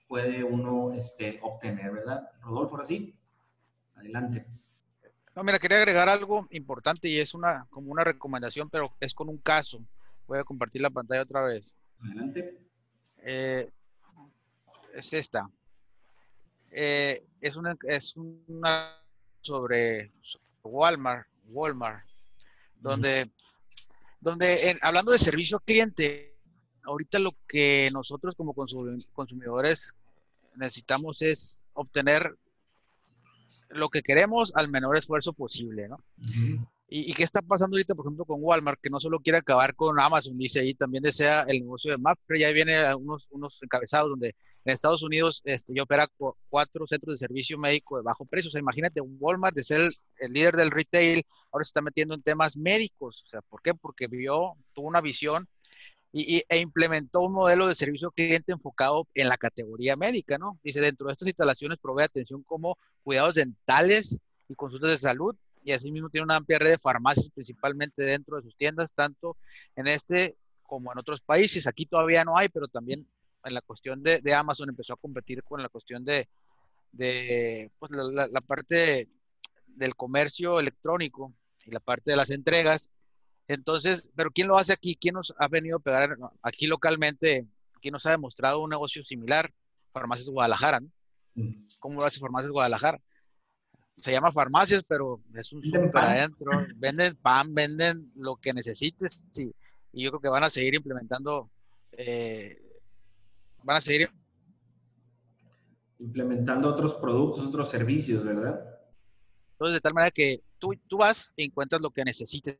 [0.07, 2.29] puede uno este, obtener, ¿verdad?
[2.41, 3.15] Rodolfo, ahora sí,
[3.95, 4.45] adelante.
[5.35, 9.29] No, mira, quería agregar algo importante y es una como una recomendación, pero es con
[9.29, 9.83] un caso.
[10.27, 11.75] Voy a compartir la pantalla otra vez.
[11.99, 12.59] Adelante.
[13.23, 13.69] Eh,
[14.93, 15.49] es esta.
[16.71, 18.97] Eh, es una, es una
[19.41, 20.11] sobre,
[20.63, 22.05] Walmart, Walmart,
[22.75, 23.31] donde,
[24.19, 26.37] donde hablando de servicio cliente,
[26.83, 29.93] ahorita lo que nosotros como consumidores
[30.55, 32.35] necesitamos es obtener
[33.69, 35.97] lo que queremos al menor esfuerzo posible, ¿no?
[36.95, 39.99] ¿Y, qué está pasando ahorita, por ejemplo, con Walmart, que no solo quiere acabar con
[39.99, 44.09] Amazon, dice ahí, también desea el negocio de Map, pero ya viene unos, unos encabezados
[44.09, 44.35] donde
[44.65, 46.07] en Estados Unidos este, ya opera
[46.49, 48.49] cuatro centros de servicio médico de bajo precio.
[48.49, 52.21] O sea, imagínate, Walmart de ser el, líder del retail, ahora se está metiendo en
[52.21, 53.23] temas médicos.
[53.25, 53.73] O sea, ¿por qué?
[53.73, 55.47] Porque vio, tuvo una visión
[56.11, 60.59] y, e implementó un modelo de servicio cliente enfocado en la categoría médica, ¿no?
[60.63, 65.35] Dice, dentro de estas instalaciones provee atención como cuidados dentales y consultas de salud,
[65.65, 69.37] y asimismo tiene una amplia red de farmacias, principalmente dentro de sus tiendas, tanto
[69.75, 71.67] en este como en otros países.
[71.67, 73.07] Aquí todavía no hay, pero también
[73.43, 76.27] en la cuestión de, de Amazon empezó a competir con la cuestión de,
[76.91, 79.09] de pues, la, la, parte
[79.67, 81.33] del comercio electrónico
[81.65, 82.91] y la parte de las entregas.
[83.47, 84.95] Entonces, pero ¿quién lo hace aquí?
[84.95, 87.45] ¿Quién nos ha venido a pegar aquí localmente?
[87.81, 89.51] ¿Quién nos ha demostrado un negocio similar?
[89.91, 90.89] Farmacias Guadalajara, ¿no?
[91.35, 91.65] Mm.
[91.79, 92.99] ¿Cómo lo hace Farmacias Guadalajara?
[93.97, 96.51] se llama farmacias, pero es un súper adentro.
[96.75, 99.53] Venden pan, venden lo que necesites y,
[99.91, 101.49] y, yo creo que van a seguir implementando,
[101.91, 102.61] eh,
[103.63, 104.09] van a seguir
[105.99, 108.61] implementando otros productos, otros servicios, ¿verdad?
[109.53, 112.57] Entonces, de tal manera que tú, tú vas y encuentras lo que necesites.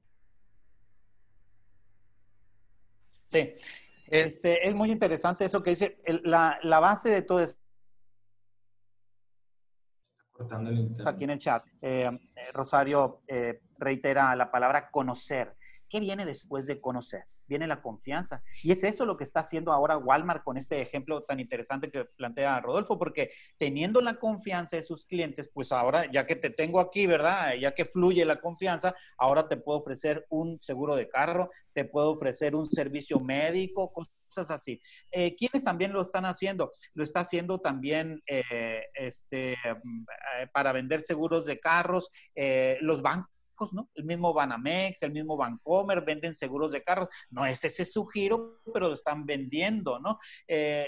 [3.27, 3.53] Sí.
[4.07, 5.97] Este, es muy interesante eso que dice.
[6.23, 7.63] la, la base de todo esto
[11.05, 12.09] Aquí en el chat, eh,
[12.53, 15.55] Rosario eh, reitera la palabra conocer.
[15.87, 17.25] ¿Qué viene después de conocer?
[17.53, 18.41] Viene la confianza.
[18.63, 22.05] Y es eso lo que está haciendo ahora Walmart con este ejemplo tan interesante que
[22.05, 23.29] plantea Rodolfo, porque
[23.59, 27.53] teniendo la confianza de sus clientes, pues ahora, ya que te tengo aquí, ¿verdad?
[27.53, 32.09] Ya que fluye la confianza, ahora te puedo ofrecer un seguro de carro, te puedo
[32.09, 33.93] ofrecer un servicio médico,
[34.37, 34.81] así.
[35.11, 36.71] Eh, ¿Quiénes también lo están haciendo?
[36.93, 40.05] Lo está haciendo también eh, este, mm,
[40.39, 42.09] eh, para vender seguros de carros,
[42.81, 43.29] los bancos.
[43.71, 43.89] ¿No?
[43.95, 47.07] El mismo Banamex, el mismo Bancomer venden seguros de carros.
[47.29, 50.17] No es ese su giro, pero lo están vendiendo, ¿no?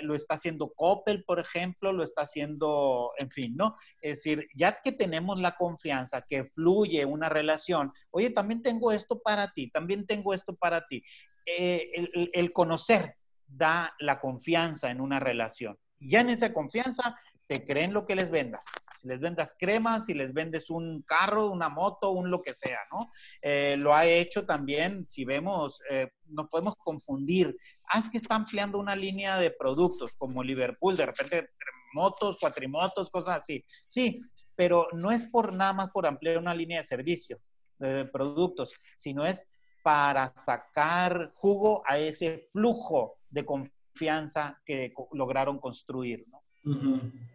[0.01, 3.75] lo está haciendo Coppel, por ejemplo, lo está haciendo, en fin, ¿no?
[4.01, 9.21] Es decir, ya que tenemos la confianza, que fluye una relación, oye, también tengo esto
[9.21, 11.03] para ti, también tengo esto para ti.
[11.45, 13.15] el, el, conocer,
[13.47, 15.77] da la confianza en una relación.
[15.99, 17.17] Ya en esa confianza
[17.47, 18.65] te creen lo que les vendas.
[18.99, 22.79] Si les vendas cremas, si les vendes un carro, una moto, un lo que sea,
[22.91, 23.11] ¿no?
[23.41, 27.55] Eh, lo ha hecho también, si vemos, eh, no podemos confundir.
[27.87, 31.49] Ah, es que está ampliando una línea de productos como Liverpool, de repente
[31.93, 33.63] motos, cuatrimotos, cosas así.
[33.85, 34.19] Sí,
[34.55, 37.39] pero no es por nada más por ampliar una línea de servicio,
[37.79, 39.47] de productos, sino es
[39.83, 46.25] para sacar jugo a ese flujo de confianza que lograron construir.
[46.27, 46.44] ¿no?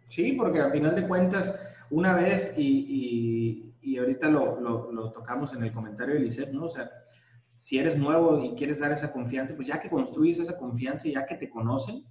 [0.09, 1.59] Sí, porque al final de cuentas,
[1.89, 6.65] una vez, y, y, ahorita lo, lo, tocamos en el comentario de Lisette, ¿no?
[6.65, 6.89] O sea,
[7.59, 11.13] si eres nuevo y quieres dar esa confianza, pues ya que construyes esa confianza y
[11.13, 12.03] ya que te conocen,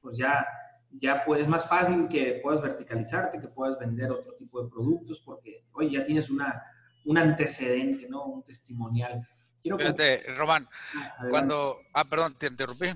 [0.00, 0.46] pues ya,
[0.90, 5.64] ya puedes, más fácil que puedas verticalizarte, que puedas vender otro tipo de productos, porque
[5.72, 6.62] hoy ya tienes una,
[7.04, 8.24] un antecedente, ¿no?
[8.24, 9.26] Un testimonial.
[9.62, 11.78] Quiero Fíjate, Román, ah, cuando...
[11.94, 12.86] Ah, perdón, te interrumpí.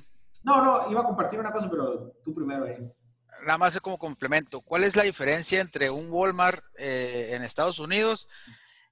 [0.43, 2.76] No, no, iba a compartir una cosa, pero tú primero ahí.
[3.45, 4.61] Nada más como complemento.
[4.61, 8.28] ¿Cuál es la diferencia entre un Walmart eh, en Estados Unidos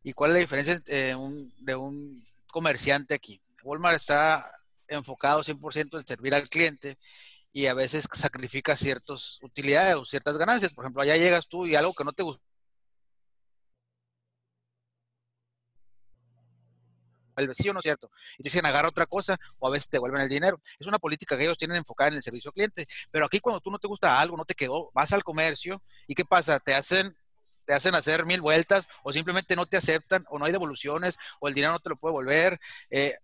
[0.03, 1.17] y cuál es la diferencia eh,
[1.59, 3.41] de un comerciante aquí?
[3.63, 4.51] Walmart está
[4.89, 6.97] enfocado 100% en servir al cliente
[7.53, 10.75] y a veces sacrifica ciertas utilidades o ciertas ganancias.
[10.75, 12.23] Por ejemplo, allá llegas tú y algo que no te
[17.39, 18.11] vuelve, ¿sí no es cierto?
[18.39, 20.61] Y te dicen agarra otra cosa o a veces te vuelven el dinero.
[20.79, 22.87] Es una política que ellos tienen enfocada en el servicio al cliente.
[23.11, 26.15] Pero aquí cuando tú no te gusta algo, no te quedó, vas al comercio y
[26.15, 26.59] ¿qué pasa?
[26.61, 27.17] Te hacen
[27.67, 31.49] te hacen hacer mil vueltas o simplemente no te aceptan o no hay devoluciones o
[31.49, 32.59] el dinero no te lo puede volver.
[32.91, 33.15] Eh,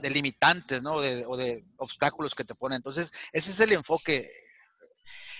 [0.00, 1.00] delimitantes, ¿no?
[1.00, 2.76] De, o de obstáculos que te ponen.
[2.76, 4.43] Entonces, ese es el enfoque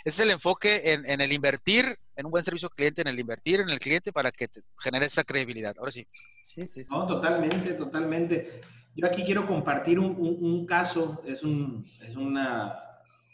[0.05, 3.19] ese es el enfoque en, el invertir en un buen servicio al cliente, en el
[3.19, 5.75] invertir en el cliente para que te genere esa credibilidad.
[5.79, 6.07] Ahora sí.
[6.45, 8.61] Sí, sí, No, totalmente, totalmente.
[8.95, 12.79] Yo aquí quiero compartir un, caso, es, es una,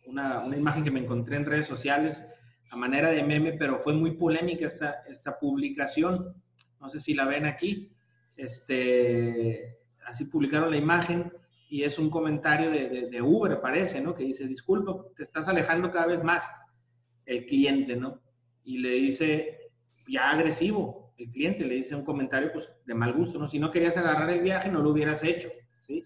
[0.06, 2.24] una, una, imagen que me encontré en redes sociales
[2.70, 6.40] a manera de meme, pero fue muy polémica esta, esta publicación.
[6.80, 7.92] No sé si la ven aquí.
[8.36, 11.32] Este, así publicaron la imagen
[11.68, 14.14] y es un comentario de, de, Uber, parece, ¿no?
[14.14, 16.42] Que dice, disculpa, te estás alejando cada vez más
[17.30, 18.20] el cliente, ¿no?
[18.64, 19.70] Y le dice,
[20.08, 23.48] ya agresivo, el cliente le dice un comentario, pues, de mal gusto, ¿no?
[23.48, 25.48] Si no querías agarrar el viaje, no lo hubieras hecho,
[25.86, 26.04] ¿sí?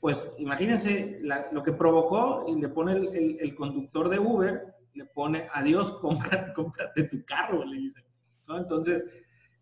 [0.00, 1.20] Pues, imagínense
[1.52, 4.62] lo que provocó y le pone el, conductor de Uber,
[4.94, 8.04] le pone, adiós, cómprate, cómprate tu carro, le dice,
[8.46, 8.58] ¿no?
[8.58, 9.04] Entonces,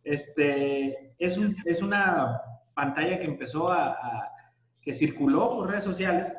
[0.04, 2.38] este, es, un, es una
[2.74, 4.30] pantalla que empezó a,
[4.82, 6.30] que circuló por redes sociales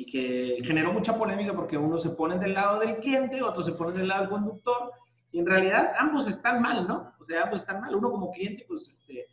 [0.00, 3.72] y que generó mucha polémica porque uno se pone del lado del cliente, otro se
[3.72, 4.92] pone del lado del conductor,
[5.30, 7.12] y en realidad ambos están mal, ¿no?
[7.20, 7.94] O sea, ambos están mal.
[7.94, 9.26] Uno como cliente, pues, este,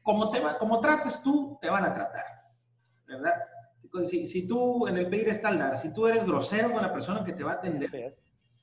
[0.00, 2.24] como, te va, como trates tú, te van a tratar,
[3.08, 3.34] ¿verdad?
[4.08, 7.32] Si, si tú en el pedir estándar, si tú eres grosero con la persona que
[7.32, 7.90] te va a atender,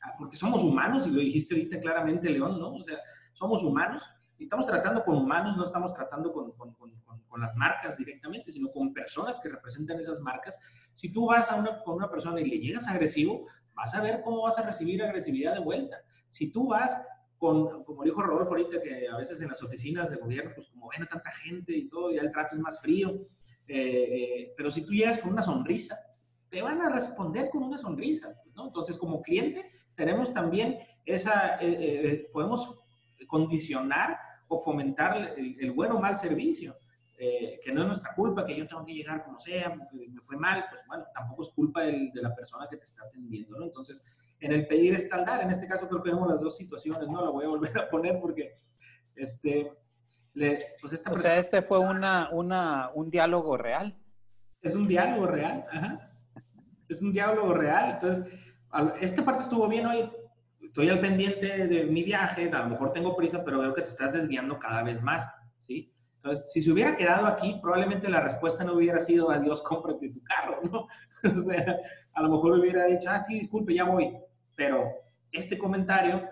[0.02, 2.76] ah, porque somos humanos, y lo dijiste ahorita claramente, León, ¿no?
[2.76, 2.98] O sea,
[3.34, 4.02] somos humanos,
[4.40, 6.94] y estamos tratando con humanos, no estamos tratando con, con, con,
[7.28, 10.58] con, las marcas directamente, sino con personas que representan esas marcas.
[11.00, 11.48] Si tú vas
[11.86, 15.54] con una persona y le llegas agresivo, vas a ver cómo vas a recibir agresividad
[15.54, 15.96] de vuelta.
[16.28, 17.02] Si tú vas
[17.38, 20.90] con, como dijo Rodolfo ahorita, que a veces en las oficinas de gobierno, pues como
[20.90, 23.12] ven a tanta gente y todo, ya el trato es más frío,
[23.70, 25.98] eh, eh, pero si tú llegas con una sonrisa,
[26.50, 28.36] te van a responder con una sonrisa.
[28.58, 32.78] Entonces, como cliente, tenemos también esa, eh, podemos
[33.28, 34.20] condicionar
[34.50, 36.76] o fomentar el, buen o mal servicio.
[37.22, 40.38] Eh, que no es nuestra culpa, que yo tengo que llegar como sea, me fue
[40.38, 43.66] mal, pues bueno, tampoco es culpa de la persona que te está atendiendo, ¿no?
[43.66, 44.02] Entonces,
[44.40, 47.26] en el pedir estaldar, en este caso creo que vemos las dos situaciones, ¿no?
[47.26, 48.56] La voy a volver a poner porque,
[49.16, 49.70] este,
[50.80, 53.98] pues esta O sea, este fue una, una, un diálogo real.
[54.62, 56.14] Es un diálogo real, ajá.
[56.88, 57.96] Es un diálogo real.
[57.96, 58.34] Entonces,
[59.02, 60.10] esta parte estuvo bien hoy
[60.62, 63.90] estoy al pendiente de mi viaje, a lo mejor tengo prisa, pero veo que te
[63.90, 65.28] estás desviando cada vez más.
[66.24, 70.22] Entonces, si se hubiera quedado aquí, probablemente la respuesta no hubiera sido adiós, cómprate tu
[70.24, 70.88] carro, ¿no?
[71.32, 71.78] o sea,
[72.14, 74.18] a lo mejor hubiera dicho, ah, sí, disculpe, ya voy.
[74.56, 74.90] Pero
[75.32, 76.28] este comentario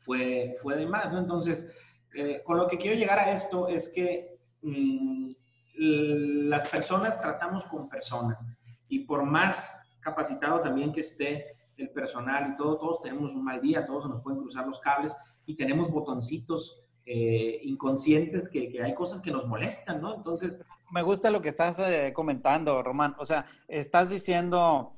[0.00, 1.20] fue, fue de más, ¿no?
[1.20, 1.66] Entonces,
[2.14, 5.30] eh, con lo que quiero llegar a esto es que mm,
[5.78, 8.42] las personas tratamos con personas
[8.88, 13.60] y por más capacitado también que esté el personal y todo, todos tenemos un mal
[13.60, 18.92] día, todos nos pueden cruzar los cables y tenemos botoncitos eh, inconscientes que, que, hay
[18.92, 20.16] cosas que nos molestan, ¿no?
[20.16, 20.60] Entonces...
[20.90, 23.14] Me gusta lo que estás eh, comentando, Román.
[23.18, 24.96] O sea, estás diciendo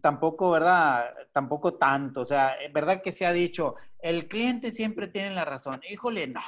[0.00, 1.14] tampoco, ¿verdad?
[1.32, 2.22] Tampoco tanto.
[2.22, 5.80] O sea, verdad que se ha dicho, el cliente siempre tiene la razón.
[5.88, 6.40] Híjole, no.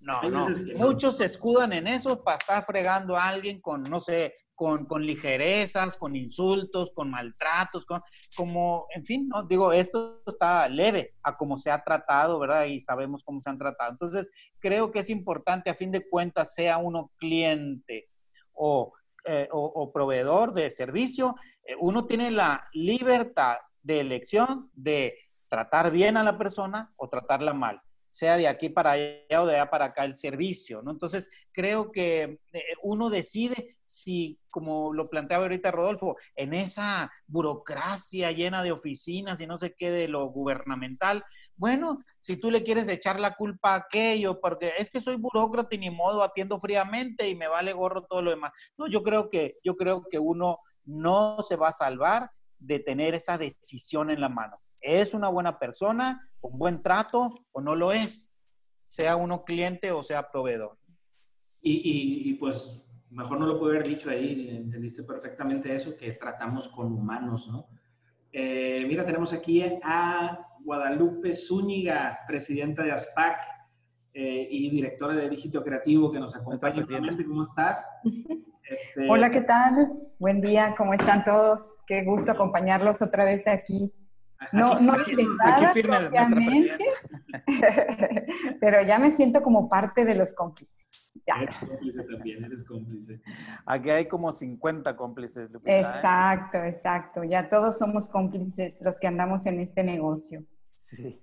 [0.00, 0.48] No, no.
[0.74, 4.34] Muchos se escudan en eso para estar fregando a alguien con, no sé,
[4.86, 8.00] con, ligerezas, con insultos, con maltratos, con,
[8.36, 9.42] como, en fin, ¿no?
[9.44, 12.66] Digo, esto está leve a cómo se ha tratado, ¿verdad?
[12.66, 13.92] Y sabemos cómo se han tratado.
[13.92, 18.08] Entonces, creo que es importante, a fin de cuentas, sea uno cliente
[18.52, 18.92] o,
[19.24, 21.34] eh, o, proveedor de servicio,
[21.64, 25.16] eh, uno tiene la libertad de elección de
[25.48, 27.80] tratar bien a la persona o tratarla mal
[28.12, 30.90] sea de aquí para allá o de allá para acá el servicio, ¿no?
[30.90, 38.30] Entonces, creo que eh, uno decide si, como lo planteaba ahorita Rodolfo, en esa burocracia
[38.30, 41.24] llena de oficinas y no sé qué de lo gubernamental,
[41.56, 45.74] bueno, si tú le quieres echar la culpa a aquello, porque es que soy burócrata
[45.74, 48.52] y ni modo atiendo fríamente y me vale gorro todo lo demás.
[48.76, 53.14] No, yo creo que, yo creo que uno no se va a salvar de tener
[53.14, 54.60] esa decisión en la mano.
[54.82, 58.34] ¿Es una buena persona, con buen trato o no lo es?
[58.82, 60.76] Sea uno cliente o sea proveedor.
[61.64, 66.92] Y, pues mejor no lo puedo haber dicho ahí, entendiste perfectamente eso, que tratamos con
[66.92, 67.68] humanos, ¿no?
[68.32, 73.38] Eh, mira, tenemos aquí a Guadalupe Zúñiga, presidenta de ASPAC
[74.14, 76.82] eh, y directora de Dígito Creativo, que nos acompaña.
[77.26, 77.86] ¿Cómo estás?
[78.64, 79.10] Este...
[79.10, 79.92] Hola, ¿qué tal?
[80.18, 81.76] Buen día, ¿cómo están todos?
[81.84, 83.92] Qué gusto acompañarlos otra vez aquí
[84.52, 86.84] no, no obviamente,
[88.60, 91.20] pero ya me siento como parte de los cómplices.
[91.26, 93.20] Eres cómplice también, eres cómplice.
[93.66, 95.50] Aquí hay como 50 cómplices.
[95.54, 95.80] ¿eh?
[95.80, 97.24] Exacto, exacto.
[97.24, 100.40] Ya todos somos cómplices los que andamos en este negocio.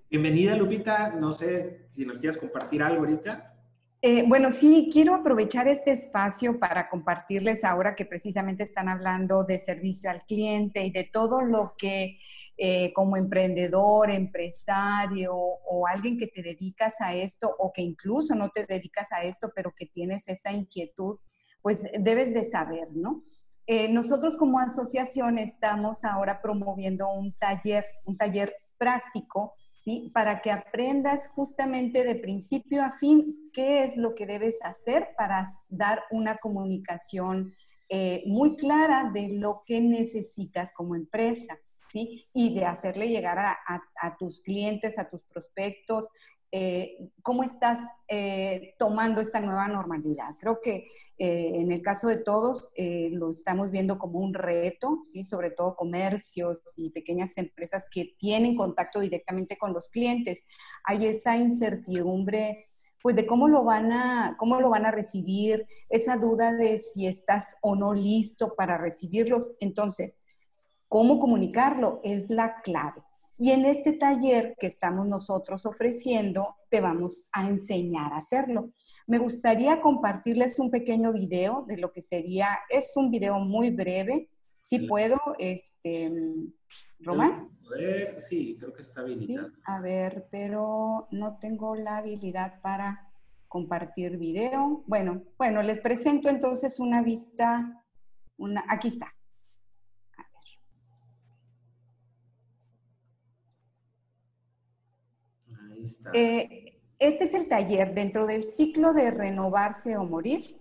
[0.10, 1.10] Bienvenida, Lupita.
[1.10, 3.56] No sé si nos quieres compartir algo ahorita.
[4.02, 9.60] Eh, bueno, sí, quiero aprovechar este espacio para compartirles ahora que precisamente están hablando de
[9.60, 12.18] servicio al cliente y de todo lo que
[12.62, 18.50] eh, como emprendedor, empresario o alguien que te dedicas a esto o que incluso no
[18.50, 21.18] te dedicas a esto, pero que tienes esa inquietud,
[21.62, 23.24] pues debes de saber, ¿no?
[23.66, 30.12] Eh, nosotros como asociación estamos ahora promoviendo un taller, un taller práctico ¿sí?
[30.14, 35.46] Para que aprendas justamente de principio a fin qué es lo que debes hacer para
[35.70, 37.54] dar una comunicación
[37.88, 41.58] eh, muy clara de lo que necesitas como empresa,
[41.92, 42.28] ¿sí?
[42.34, 46.10] Y de hacerle llegar a tus clientes, a tus prospectos,
[46.52, 50.36] eh, cómo estás eh, tomando esta nueva normalidad.
[50.40, 50.88] Creo que
[51.20, 52.72] eh, en el caso de todos
[53.12, 55.24] lo estamos viendo como un reto, ¿sí?
[55.24, 60.44] sobre todo comercios y pequeñas empresas que tienen contacto directamente con los clientes.
[60.84, 62.66] Hay esa incertidumbre
[63.02, 67.08] pues de cómo lo van a cómo lo van a recibir, esa duda de si
[67.08, 69.54] estás o no listo para recibirlos.
[69.60, 70.22] Entonces,
[70.90, 73.02] cómo comunicarlo es la clave.
[73.38, 78.74] Y en este taller que estamos nosotros ofreciendo, te vamos a enseñar a hacerlo.
[79.08, 84.30] Me gustaría compartirles un pequeño video de lo que sería, es un video muy breve,
[84.62, 86.12] si puedo, este,
[87.00, 87.50] Román.
[87.70, 89.52] Ver, sí, creo que está habilitado.
[89.64, 93.10] a ver, pero no tengo la habilidad para
[93.48, 94.84] compartir video.
[94.86, 97.84] Bueno, bueno, les presento entonces una vista,
[98.38, 99.14] una, aquí está.
[106.14, 110.60] Eh, este es el taller dentro del ciclo de renovarse o morir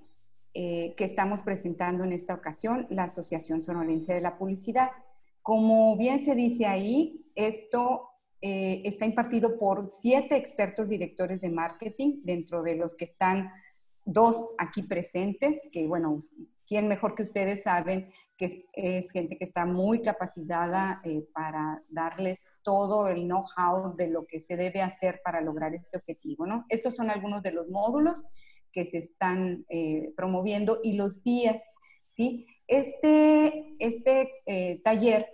[0.54, 4.90] eh, que estamos presentando en esta ocasión, la Asociación Sonolense de la Publicidad.
[5.42, 8.08] Como bien se dice ahí, esto
[8.40, 13.50] eh, está impartido por siete expertos directores de marketing, dentro de los que están
[14.04, 16.18] dos aquí presentes, que bueno,
[16.68, 22.46] ¿quién mejor que ustedes saben que es, gente que está muy capacitada eh, para darles
[22.62, 26.66] todo el know-how de lo que se debe hacer para lograr este objetivo, ¿no?
[26.68, 28.22] Estos son algunos de los módulos
[28.70, 31.62] que se están eh, promoviendo y los días,
[32.04, 32.46] ¿sí?
[32.66, 35.26] Este, este eh, taller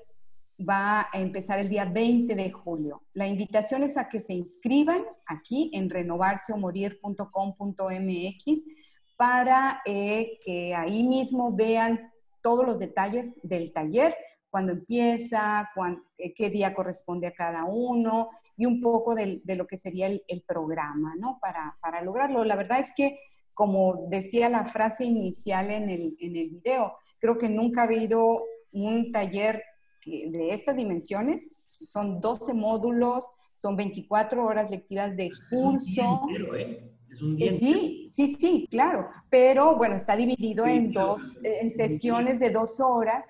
[0.57, 3.03] va a empezar el día 20 de julio.
[3.12, 8.84] La invitación es a que se inscriban aquí en renovarseomorir.com.mx
[9.17, 12.12] para eh, que ahí mismo vean
[12.43, 14.17] todos los detalles del taller,
[14.51, 15.69] cuándo empieza,
[16.19, 20.45] eh, qué día corresponde a cada uno y un poco de, lo que sería el,
[20.47, 21.39] programa, ¿no?
[21.41, 22.45] Para, para, lograrlo.
[22.45, 23.19] La verdad es que,
[23.53, 28.45] como decía la frase inicial en el, en el video, creo que nunca ha habido
[28.73, 29.62] un taller
[30.07, 31.57] de estas dimensiones.
[31.65, 36.29] Son 12 módulos, son 24 horas lectivas de curso.
[36.57, 36.93] ¿eh?
[37.39, 39.09] Eh, sí, sí, sí, claro.
[39.31, 43.27] Pero bueno, está dividido en dos, en sesiones de dos horas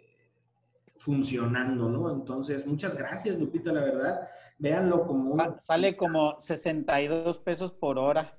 [0.97, 2.11] funcionando, ¿no?
[2.11, 5.59] Entonces, muchas gracias, Lupita, la verdad, véanlo como...
[5.59, 8.37] Sale como 62 pesos por hora.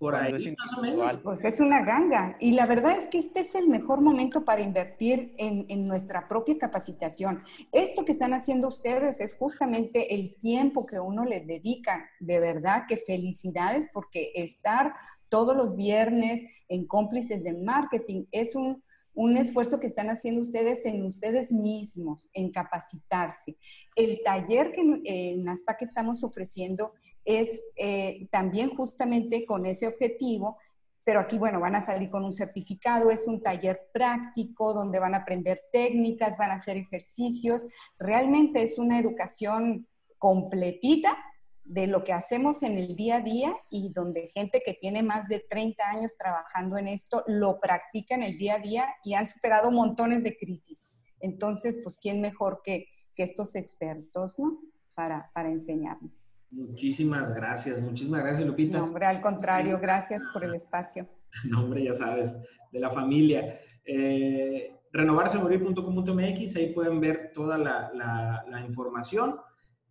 [0.00, 1.18] Por ahí, más o menos.
[1.22, 2.34] Pues es una ganga.
[2.40, 6.26] Y la verdad es que este es el mejor momento para invertir en, en, nuestra
[6.26, 7.42] propia capacitación.
[7.70, 12.08] Esto que están haciendo ustedes es justamente el tiempo que uno le dedica.
[12.18, 14.94] De verdad que felicidades porque estar
[15.28, 18.82] todos los viernes en cómplices de marketing es un,
[19.12, 23.58] un esfuerzo que están haciendo ustedes en ustedes mismos, en capacitarse.
[23.94, 26.94] El taller que en que estamos ofreciendo
[27.38, 30.58] es eh, también justamente con ese objetivo,
[31.04, 35.14] pero aquí, bueno, van a salir con un certificado, es un taller práctico donde van
[35.14, 37.66] a aprender técnicas, van a hacer ejercicios,
[37.98, 41.16] realmente es una educación completita
[41.64, 45.28] de lo que hacemos en el día a día y donde gente que tiene más
[45.28, 49.24] de 30 años trabajando en esto lo practica en el día a día y han
[49.24, 50.88] superado montones de crisis.
[51.20, 54.58] Entonces, pues, ¿quién mejor que, que estos expertos, ¿no?
[54.94, 56.24] Para, para enseñarnos.
[56.50, 58.78] Muchísimas gracias, muchísimas gracias, Lupita.
[58.78, 61.08] No, hombre, al contrario, gracias por el espacio.
[61.44, 62.34] No, hombre, ya sabes,
[62.72, 63.60] de la familia.
[63.84, 69.36] Eh, renovarsemorir.com.mx, ahí pueden ver toda la, la, información.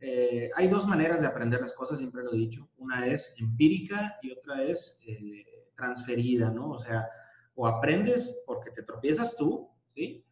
[0.01, 2.69] Eh, hay dos maneras de aprender las cosas, siempre lo he dicho.
[2.77, 5.45] Una es empírica y otra es eh,
[5.75, 6.71] transferida, ¿no?
[6.71, 7.07] O sea,
[7.55, 10.25] o aprendes porque te tropiezas tú, ¿sí?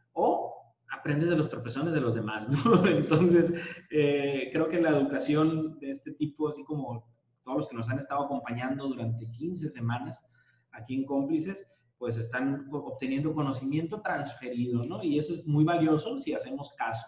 [0.99, 2.85] Aprendes de los tropezones de los demás, ¿no?
[2.87, 3.53] Entonces,
[3.89, 7.05] eh, creo que la educación de este tipo, así como
[7.43, 10.25] todos los que nos han estado acompañando durante 15 semanas
[10.71, 15.03] aquí en Cómplices, pues están obteniendo conocimiento transferido, ¿no?
[15.03, 17.05] Y eso es muy valioso si hacemos caso,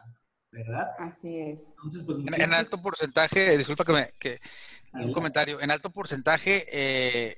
[0.52, 0.88] ¿verdad?
[0.98, 1.70] Así es.
[1.78, 4.40] Entonces, pues, en, alto porcentaje, disculpa que me, que,
[4.94, 7.38] un comentario, en alto porcentaje, eh,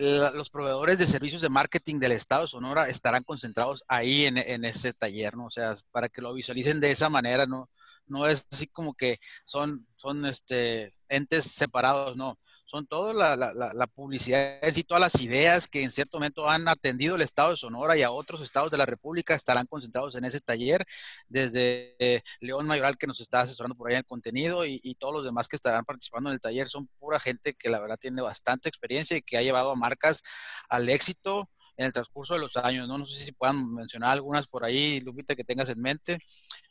[0.00, 4.92] los proveedores de servicios de marketing del Estado Sonora estarán concentrados ahí en, en, ese
[4.92, 5.46] taller, ¿no?
[5.46, 7.68] O sea, para que lo visualicen de esa manera, ¿no?
[8.06, 12.38] No es así como que son, son este, entes separados, no
[12.74, 17.14] son toda la, la, publicidad y todas las ideas que en cierto momento han atendido
[17.14, 20.40] el Estado de Sonora y a otros estados de la República estarán concentrados en ese
[20.40, 20.84] taller,
[21.28, 24.96] desde eh, León Mayoral que nos está asesorando por ahí en el contenido y, y,
[24.96, 27.96] todos los demás que estarán participando en el taller son pura gente que la verdad
[27.96, 30.22] tiene bastante experiencia y que ha llevado a marcas
[30.68, 32.98] al éxito en el transcurso de los años, ¿no?
[32.98, 36.18] No sé si puedan mencionar algunas por ahí, Lupita, que tengas en mente,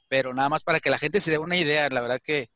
[0.09, 2.49] pero nada más para que la gente se dé una idea, la verdad que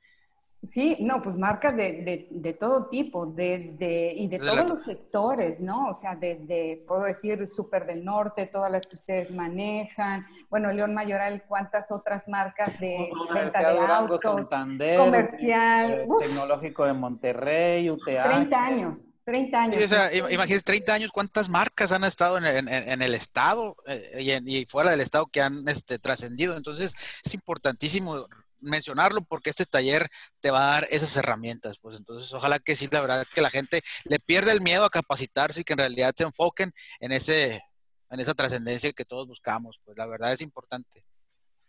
[0.64, 5.86] Sí, no, pues marcas de, de, todo tipo, desde, y de todos los sectores, ¿no?
[5.86, 10.96] O sea, desde, puedo decir, Super del Norte, todas las que ustedes manejan, bueno, León
[10.96, 18.24] Mayoral, ¿cuántas otras marcas de venta de autos, comercial, eh, tecnológico de Monterrey, UTA.
[18.24, 19.10] 30 años.
[19.26, 19.84] 30 años.
[19.84, 24.60] o sea, imagínense, 30 años, ¿cuántas marcas han estado en, en, el Estado eh, y,
[24.60, 26.56] y, fuera del Estado que han este, trascendido?
[26.56, 26.96] Entonces,
[27.26, 28.26] es importantísimo
[28.60, 31.78] mencionarlo porque este taller te va a dar esas herramientas.
[31.80, 34.90] Pues entonces, ojalá que sí, la verdad, que la gente le pierda el miedo a
[34.90, 37.64] capacitarse y que en realidad se enfoquen en, ese,
[38.10, 39.80] en esa trascendencia que todos buscamos.
[39.84, 41.04] Pues la verdad es importante.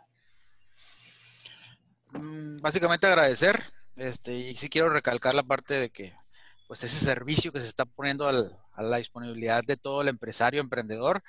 [2.13, 3.63] Mm, básicamente agradecer,
[3.97, 6.15] este, y sí quiero recalcar la parte de que
[6.67, 11.23] pues ese servicio que se está poniendo a la disponibilidad de todo el empresario, emprendedor,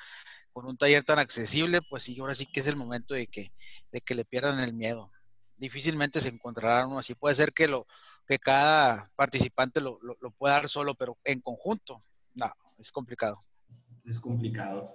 [0.53, 3.51] con un taller tan accesible, pues sí, ahora sí que es el momento de que,
[3.91, 5.11] de que le pierdan el miedo
[5.61, 7.13] difícilmente se encontrará uno así.
[7.13, 7.85] Puede ser que, lo,
[8.25, 11.99] que cada participante lo, lo, pueda dar solo, pero en conjunto,
[12.35, 13.43] no, es complicado.
[14.05, 14.87] Es complicado.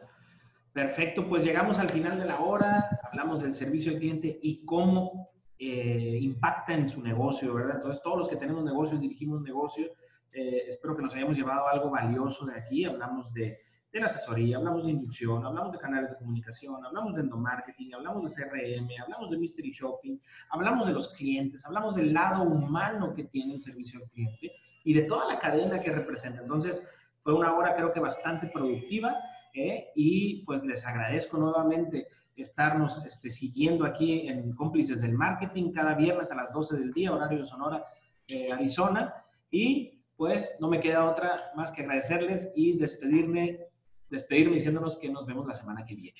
[0.73, 5.31] Perfecto, pues llegamos al final de la hora, hablamos del servicio al cliente y cómo
[5.59, 7.77] eh, impacta en su negocio, ¿verdad?
[7.77, 9.91] Entonces, todos los que tenemos negocios, dirigimos negocios,
[10.33, 12.85] eh, espero que nos hayamos llevado algo valioso de aquí.
[12.85, 13.59] Hablamos de
[14.01, 18.43] de asesoría, hablamos de inducción, hablamos de canales de comunicación, hablamos de endomarketing, hablamos de
[18.43, 20.19] CRM, hablamos de mystery shopping,
[20.51, 24.53] hablamos de los clientes, hablamos del lado humano que tiene el servicio al cliente
[24.85, 26.43] y de toda la cadena que representa.
[26.43, 26.83] Entonces,
[27.23, 29.17] fue una hora creo que bastante productiva
[29.55, 29.89] ¿eh?
[29.95, 32.07] y pues les agradezco nuevamente
[32.37, 37.13] estarnos este, siguiendo aquí en Cómplices del Marketing cada viernes a las 12 del día,
[37.13, 37.85] horario de Sonora,
[38.29, 39.15] eh, Arizona.
[39.51, 43.67] Y pues no me queda otra más que agradecerles y despedirme
[44.11, 46.19] despedirme diciéndonos que nos vemos la semana que viene.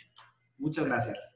[0.59, 1.36] Muchas gracias.